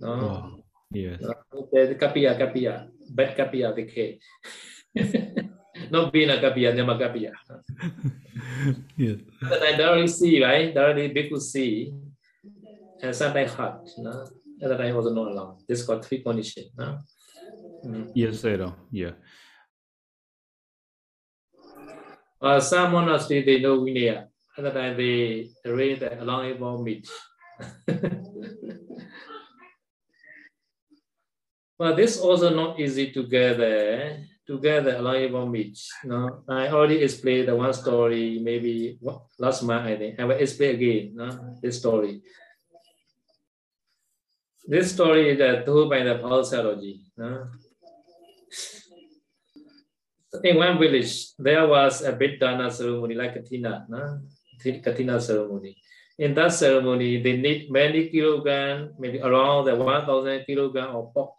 [0.00, 0.10] No?
[0.10, 0.58] Wow.
[0.90, 1.22] Yes.
[1.22, 1.32] No,
[1.72, 4.20] the kapia, kapia, bad kapia, the K.
[5.90, 6.98] Not being a kapia, nema.
[8.96, 9.20] Yes.
[9.40, 10.74] But I directly see, right?
[10.74, 11.94] Directly bhikkhu see,
[13.02, 13.86] and sometimes hard.
[13.98, 14.26] No?
[14.60, 15.58] At that time was not allowed.
[15.68, 16.70] This got three conditions.
[16.76, 16.98] No?
[17.84, 18.10] Mm.
[18.14, 18.74] Yes, Sayadaw.
[18.90, 19.12] Yeah.
[22.40, 24.26] Uh, some monastery they know Vinaya.
[24.56, 27.08] At that time they arrange the allowable meat.
[31.78, 34.18] but this also not easy to gather
[34.48, 35.92] together along the beach.
[36.04, 38.98] No, I already explained the one story maybe
[39.38, 40.18] last month I think.
[40.18, 41.12] I will explain again.
[41.14, 41.28] No,
[41.60, 42.22] this story.
[44.64, 47.00] This story is uh, told by the Pausalogy.
[47.16, 47.48] No?
[50.44, 54.20] In one village, there was a big dana ceremony like Katina, no?
[54.60, 55.76] Katina ceremony.
[56.18, 61.30] In that ceremony, they need many kilogram, maybe around the 1,000 kilogram of pork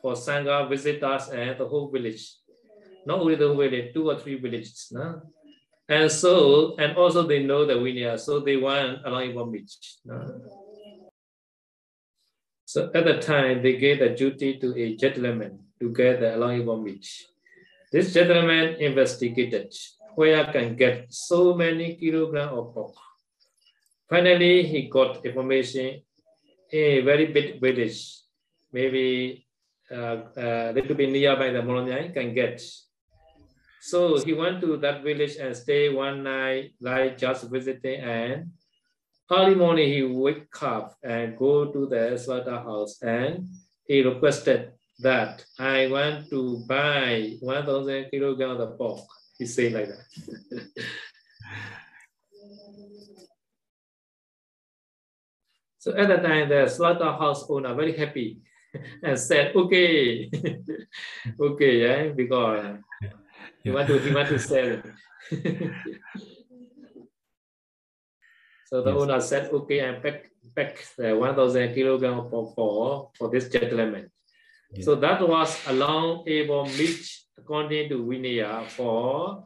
[0.00, 2.39] for Sangha visitors and the whole village.
[3.06, 4.88] Not only the village, two or three villages.
[4.92, 5.22] No?
[5.88, 9.70] And so, and also they know the Vinaya, so they want allowable meat.
[10.04, 10.40] No?
[12.64, 16.80] So at the time, they gave the duty to a gentleman to get the allowable
[16.80, 17.04] meat.
[17.90, 19.74] This gentleman investigated
[20.14, 22.94] where I can get so many kilogram of pork.
[24.08, 26.02] Finally, he got information
[26.70, 28.22] in a very big village,
[28.72, 29.46] maybe
[29.90, 32.62] uh, a little bit nearby the Molonyai can get.
[33.80, 38.50] So he went to that village and stay one night, like just visiting, and
[39.30, 43.48] early morning he wake up and go to the slaughterhouse and
[43.86, 49.00] he requested that I want to buy 1,000 kilograms of pork.
[49.38, 50.04] He said like that.
[55.78, 58.42] so at that time, the slaughterhouse owner very happy.
[59.02, 60.30] and said, okay,
[61.40, 62.78] okay, yeah, because
[63.62, 64.82] he want to he want to sell.
[68.66, 69.00] so the Yes.
[69.00, 74.10] owner said, okay, and pack pack the 1,000 kilogram for, for for this gentleman.
[74.72, 74.84] Yes.
[74.84, 77.04] So that was a long able meat
[77.38, 79.44] according to Vinaya for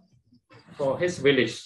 [0.76, 1.60] for his village,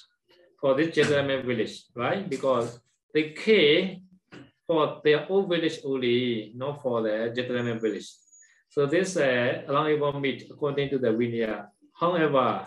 [0.60, 2.28] for this gentleman village, right?
[2.28, 2.80] Because
[3.14, 4.02] they came
[4.66, 8.08] for their own village only, not for the gentleman village.
[8.68, 11.68] So this uh, allowable meat according to the Vinaya.
[11.98, 12.66] However,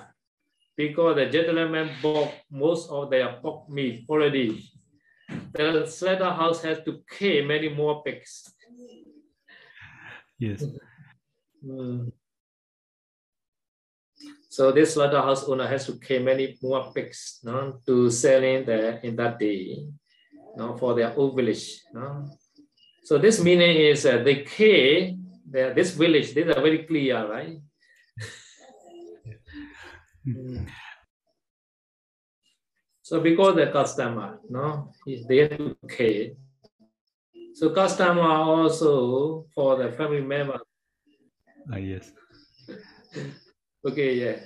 [0.76, 4.70] because the gentleman bought most of their pork meat already,
[5.54, 8.54] the slaughterhouse has to kill many more pigs.
[10.38, 10.64] Yes.
[11.64, 12.12] Mm.
[14.50, 19.00] So this slaughterhouse owner has to kill many more pigs no, to sell in there
[19.04, 19.78] in that day
[20.58, 21.80] no, for their own village.
[21.94, 22.28] No?
[23.04, 25.16] So this meaning is uh, they kill
[25.50, 26.34] the, this village.
[26.34, 27.58] These are very clear, right?
[30.28, 30.68] Mm.
[33.02, 36.36] So because the customer, no, is they have to kill.
[37.56, 40.60] So customer also for the family member
[41.70, 42.12] Ah, yes.
[43.86, 44.38] Okay, yeah.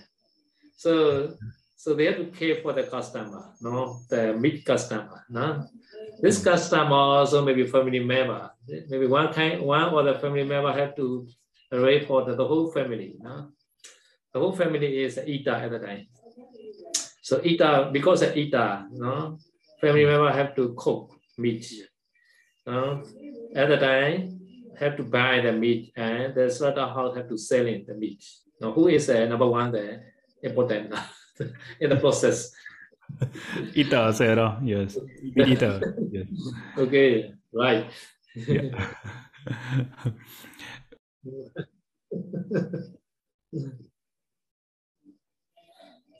[0.77, 1.37] So
[1.75, 5.67] so they have to care for the customer, no, the meat customer, no.
[6.21, 10.95] This customer also maybe family member, maybe one kind, one or the family member have
[10.95, 11.27] to
[11.71, 13.51] arrange for the, the whole family, no.
[14.35, 16.07] The whole family is eater at the time.
[17.21, 19.39] So eater because of eater, no,
[19.79, 21.65] family member have to cook meat,
[22.67, 23.01] no.
[23.55, 24.37] At the time,
[24.77, 28.25] have to buy the meat and the slaughterhouse have to sell in the meat.
[28.59, 30.03] Now, who is uh, number one the
[30.43, 30.93] important
[31.79, 32.51] in the process?
[33.73, 34.59] Eater, Sarah.
[34.61, 34.97] Yes.
[35.37, 35.79] Ita.
[36.11, 36.27] Yes.
[36.77, 37.87] Okay, right.
[38.35, 38.83] Yeah.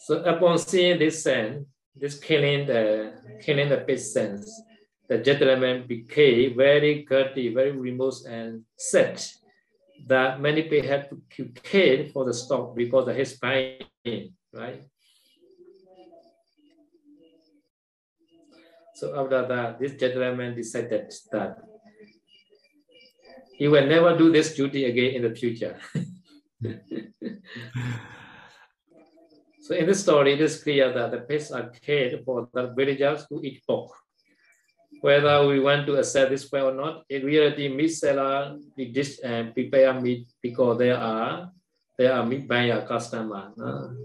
[0.06, 4.62] So upon seeing this scene, this killing the killing the sense,
[5.10, 9.20] the gentleman became very guilty, very remorse and sad
[10.06, 14.84] that many people had to kill for the stock because of his pain, right?
[18.94, 21.58] So after that, this gentleman decided that
[23.58, 25.80] he will never do this duty again in the future.
[29.66, 33.26] so in this story, it is clear that the pigs are cared for the villagers
[33.28, 33.90] who eat pork.
[35.02, 39.20] Whether we want to accept this way or not, in reality, meat seller we dis-
[39.24, 41.50] uh, prepare meat because they are
[41.98, 43.54] they are meat buyer customer.
[43.58, 43.98] no?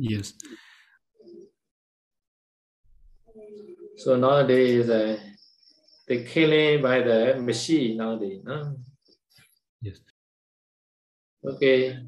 [0.00, 0.32] Yes.
[3.98, 5.20] So nowadays, uh,
[6.08, 8.40] the killing by the machine nowadays.
[8.42, 8.76] No?
[9.82, 10.00] Yes.
[11.44, 11.98] Okay.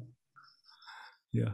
[1.31, 1.53] Yeah.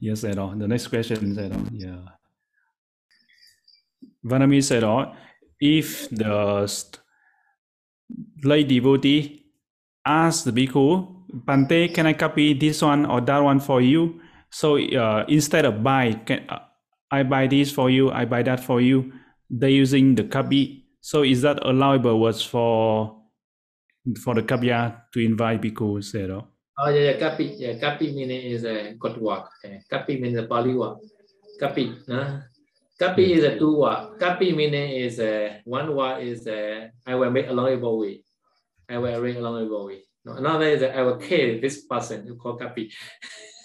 [0.00, 0.54] Yes, at all.
[0.54, 1.66] The next question is at all.
[1.72, 2.04] Yeah.
[4.24, 5.14] Vanami said all.
[5.60, 6.70] If the
[8.42, 9.46] lay devotee
[10.04, 14.20] asks the bhikkhu, Bhante, can I copy this one or that one for you?
[14.50, 16.60] So uh, instead of buy, can, uh,
[17.10, 19.12] I buy this for you, I buy that for you.
[19.50, 20.84] They're using the kapi.
[21.00, 23.20] So is that allowable words for
[24.22, 26.04] for the kapya to invite bhikkhu?
[26.04, 26.53] Said all.
[26.74, 27.54] Oh yeah, yeah, kapi.
[27.54, 29.46] Yeah, kapi meaning is a good work.
[29.62, 30.98] Uh, kapi means a Pali word.
[31.60, 32.02] Kapi.
[32.10, 32.42] No?
[32.98, 34.18] Kapi is a two word.
[34.18, 38.24] Kapi meaning is a one word is a I will make allowable way.
[38.90, 40.02] I will arrange allowable way.
[40.24, 42.26] No, another is a, I will kill this person.
[42.26, 42.90] You call kapi.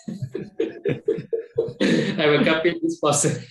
[2.22, 3.41] I will copy this person.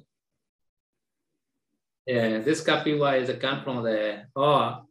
[2.06, 4.84] yeah, this kapiwa is a come from the oh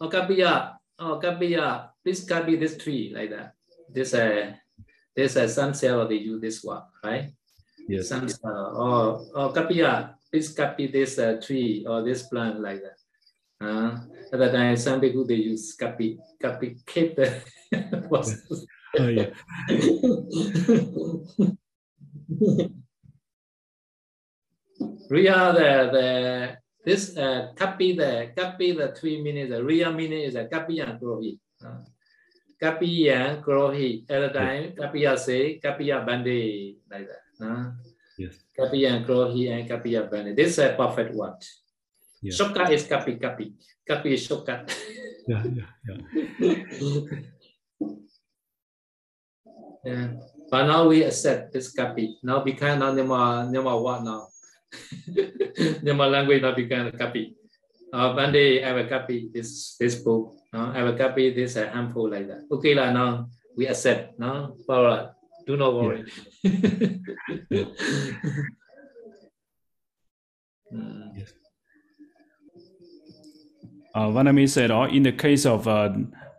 [0.00, 3.54] oh kapiya oh kapiya please copy this tree like that.
[3.92, 4.54] This uh
[5.14, 7.32] this uh, sun cell they use this one right.
[7.88, 8.08] Yes.
[8.08, 12.96] Some cell oh oh kapiya please copy this uh, tree or this plant like that.
[13.60, 14.00] Uh,
[14.32, 17.42] at that time, some people they use copy, copy, keep the
[18.08, 18.64] process.
[18.98, 19.30] Oh, yeah.
[25.10, 26.06] Ria the the
[26.86, 29.50] this uh, copy the copy the three meanings.
[29.50, 31.36] The Ria meaning is a copy and grohi.
[31.58, 31.82] Uh,
[32.62, 34.06] copy and grohi.
[34.08, 37.44] At the time, copy say copy bande like that.
[37.44, 37.72] Uh,
[38.18, 38.36] Yes.
[38.54, 40.36] copy and grohi and copy bande.
[40.36, 41.40] This is a perfect word.
[42.22, 42.32] Yeah.
[42.32, 43.54] Shortcut is copy copy.
[43.86, 44.70] Copy is shortcut.
[45.28, 45.44] Yeah.
[45.46, 45.70] Yeah.
[46.40, 46.56] Yeah.
[49.84, 50.08] yeah.
[50.50, 52.18] But now we accept this copy.
[52.22, 54.29] Now become now Myanmar, Myanmar what now?
[55.84, 57.36] Myanmar language now become a copy.
[57.92, 60.36] Uh, one day I will copy this this book.
[60.52, 60.72] No?
[60.74, 62.46] I will copy this uh, harmful like that.
[62.50, 64.18] Okay lah now we accept.
[64.18, 65.10] No, for
[65.46, 66.04] do not worry.
[67.50, 67.64] Yeah.
[70.72, 71.10] mm.
[71.18, 71.34] yes.
[73.92, 75.90] Uh, Vanami said, oh, in the case of uh,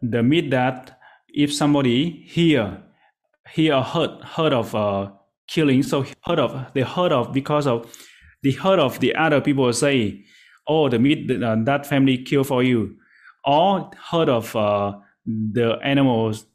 [0.01, 2.81] the myth that if somebody hear
[3.49, 5.11] hear heard heard of uh,
[5.47, 7.91] killing, so heard of they heard of because of
[8.43, 10.23] they heard of the other people say,
[10.67, 12.95] oh, the meat uh, that family kill for you,
[13.45, 14.93] or heard of uh,
[15.25, 16.45] the animals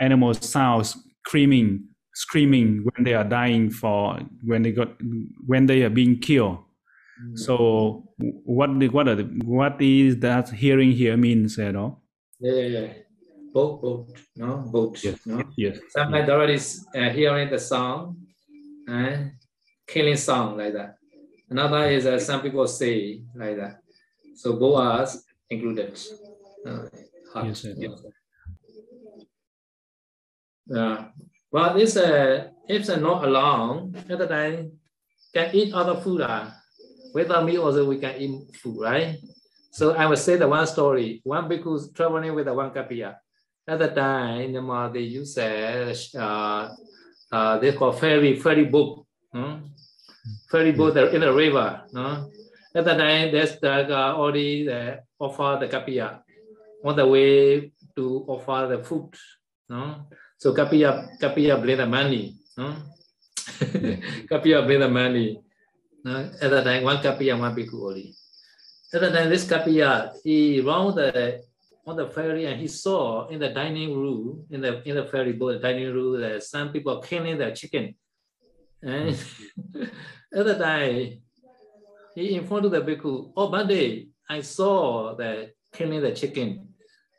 [0.00, 4.90] animals sounds screaming screaming when they are dying for when they got
[5.46, 6.58] when they are being killed.
[7.22, 7.38] Mm.
[7.38, 12.02] So what what are the, what is that hearing here means at all?
[12.40, 12.92] Yeah, yeah, yeah.
[13.52, 15.02] Both, both, no, both.
[15.02, 15.42] Yes, no?
[15.56, 15.78] yes.
[15.90, 16.58] Sometimes already
[16.94, 18.16] uh, hearing the sound,
[18.86, 19.28] and uh,
[19.86, 20.97] killing sound like that.
[21.50, 23.80] Another is uh, some people say like that.
[24.36, 25.06] So both are
[25.50, 25.98] included.
[26.66, 26.86] Uh,
[27.44, 28.02] yes, yes.
[30.66, 31.08] Yeah.
[31.50, 34.72] But it's uh, if they're not alone, at the time
[35.32, 36.20] can eat other food.
[36.20, 36.50] Uh.
[37.14, 39.16] Without me also we can eat food, right?
[39.72, 41.20] So I will say the one story.
[41.24, 43.16] One bhikkhu traveling with the one kapiya.
[43.66, 46.68] At the time, the they use a uh,
[47.32, 49.06] uh, they call ferry ferry boat.
[49.32, 49.72] Hmm?
[50.50, 51.82] Ferry boat in the river.
[51.92, 52.30] No?
[52.74, 56.20] At the time, there's the, uh, already the offer the kapiya
[56.84, 59.14] on the way to offer the food.
[59.68, 60.08] No?
[60.38, 62.36] So kapiya kapiya bring the money.
[62.56, 62.76] No?
[64.30, 65.40] kapiya bring the money.
[66.04, 66.30] No?
[66.40, 68.14] At the time, one kapiya, one bhikkhu only.
[68.94, 71.42] At the time, this kapiya, he round the
[71.86, 75.32] on the ferry and he saw in the dining room, in the in the ferry
[75.32, 77.94] boat dining room, that some people killing their chicken.
[78.82, 79.18] And
[80.34, 81.22] at the time,
[82.14, 86.68] he informed the bhikkhu, oh, Monday, I saw that killing the chicken.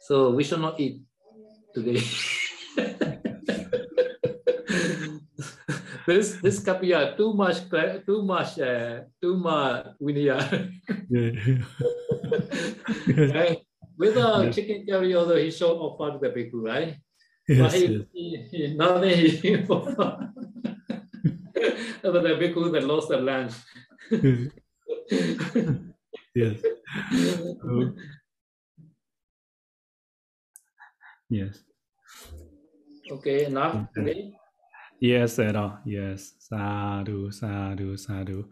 [0.01, 1.01] So we should not eat
[1.73, 2.01] today.
[6.07, 7.69] this this kapiya too much
[8.05, 10.39] too much uh, too much vinaya.
[13.07, 13.55] yeah.
[13.99, 14.51] Without yeah.
[14.51, 16.95] chicken curry, although he showed offer to the bhikkhu, right?
[17.49, 18.05] Yes, but he, yes.
[18.13, 19.57] he, he, nothing he
[22.01, 23.53] but the bhikkhu that lost the lunch.
[26.35, 26.61] yes.
[27.63, 27.95] Um,
[31.29, 31.59] yes.
[33.11, 34.33] Okay, enough today?
[34.99, 35.79] Yes, at all.
[35.85, 36.33] Yes.
[36.39, 38.45] Sadhu, sadhu, sadhu.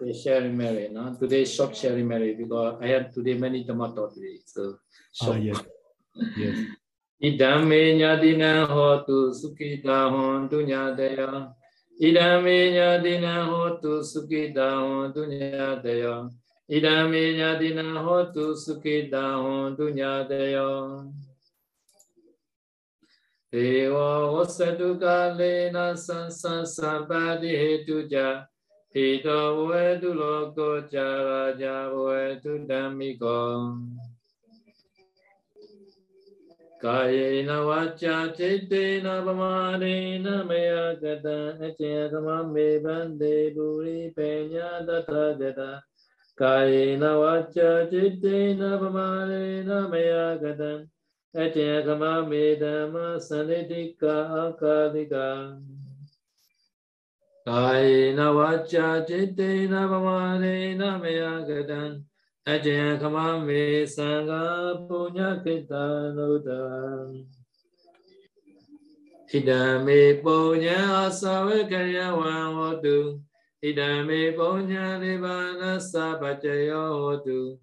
[0.00, 1.16] Okay, sharing Mary, no?
[1.18, 4.38] Today short sharing Mary because I had today many tomato today.
[4.46, 4.78] So
[5.12, 5.36] short.
[5.36, 5.60] Ah, yes.
[6.36, 6.56] yes.
[7.20, 11.52] Idame nyadina hotu sukita hontu nyadaya.
[12.00, 15.34] ဣဒံမေညာတိနဟောတုสุခိတံဟောတုည
[15.84, 16.20] တယော
[16.72, 20.76] ဣဒံမေညာတိနဟောတုสุခိတံဟောတုညတယော
[23.52, 23.96] ဒေဝ
[24.32, 28.16] ဝသတုကာလေနသံသံသဗ္ဗတိဟေတုကြ
[28.92, 31.08] ဟိတောဝေတုလောကောကြာ
[31.62, 33.50] ရာဇဝေတုဓမ္မိကော
[36.82, 45.70] कायेन वाचा चित्तेन अपमानेन मया गता चेतममे बन्धे भूरि पेण्या तथा गता
[46.38, 50.70] कायेन वाचा चित्तेन अपमानेन मया गता
[51.34, 55.26] अचेकममेदमसनिधिका अकालिका
[57.46, 62.07] कायेन वाचा चित्तेन अपमानेन मया गतम्
[62.48, 67.28] a chen kama vi sangha punya kita nutam
[69.28, 73.20] idami punya asawe karya wang hotu
[73.60, 77.60] idami punya nibbana sabacayo hotu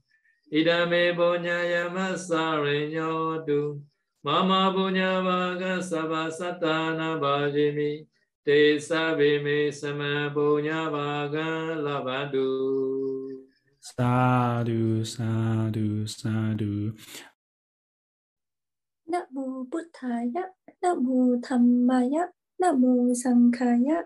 [0.53, 3.81] idami punya yama sarenyo hotu
[4.21, 8.05] mama punya vaga sabasatana bhajimi
[8.45, 13.04] te sabime sama punya vaga lavandu
[13.85, 16.97] Sadhu, sadhu, sadhu.
[19.07, 20.45] Namo Buddhaya,
[20.83, 22.29] Namo Dhammaya,
[22.59, 24.05] Namo Sanghaya.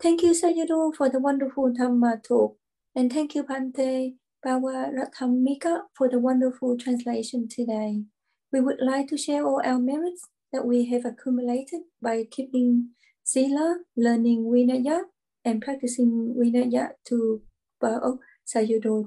[0.00, 2.56] Thank you, Sayadaw, for the wonderful Dhamma talk.
[2.96, 8.04] And thank you, Bhante Bhavarathamika, for the wonderful translation today.
[8.50, 13.80] We would like to share all our merits that we have accumulated by keeping Sila,
[13.94, 15.00] learning Vinaya,
[15.44, 17.42] and practicing Vinaya to
[17.78, 18.20] bow
[18.50, 19.06] Sayadaw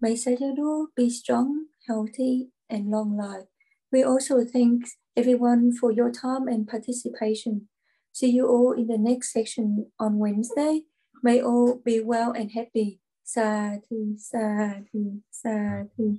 [0.00, 3.46] May Sayadaw be strong, healthy, and long life.
[3.90, 4.86] We also thank
[5.16, 7.68] everyone for your time and participation.
[8.12, 10.82] See you all in the next session on Wednesday.
[11.22, 13.00] May all be well and happy.
[13.24, 16.18] Sadhu, sadhu, sadhu.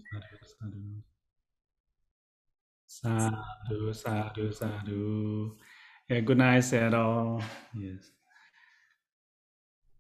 [2.88, 5.56] Sadhu, sadhu, sadhu.
[6.10, 7.40] Yeah, good night, Sarah.
[7.74, 8.15] Yes.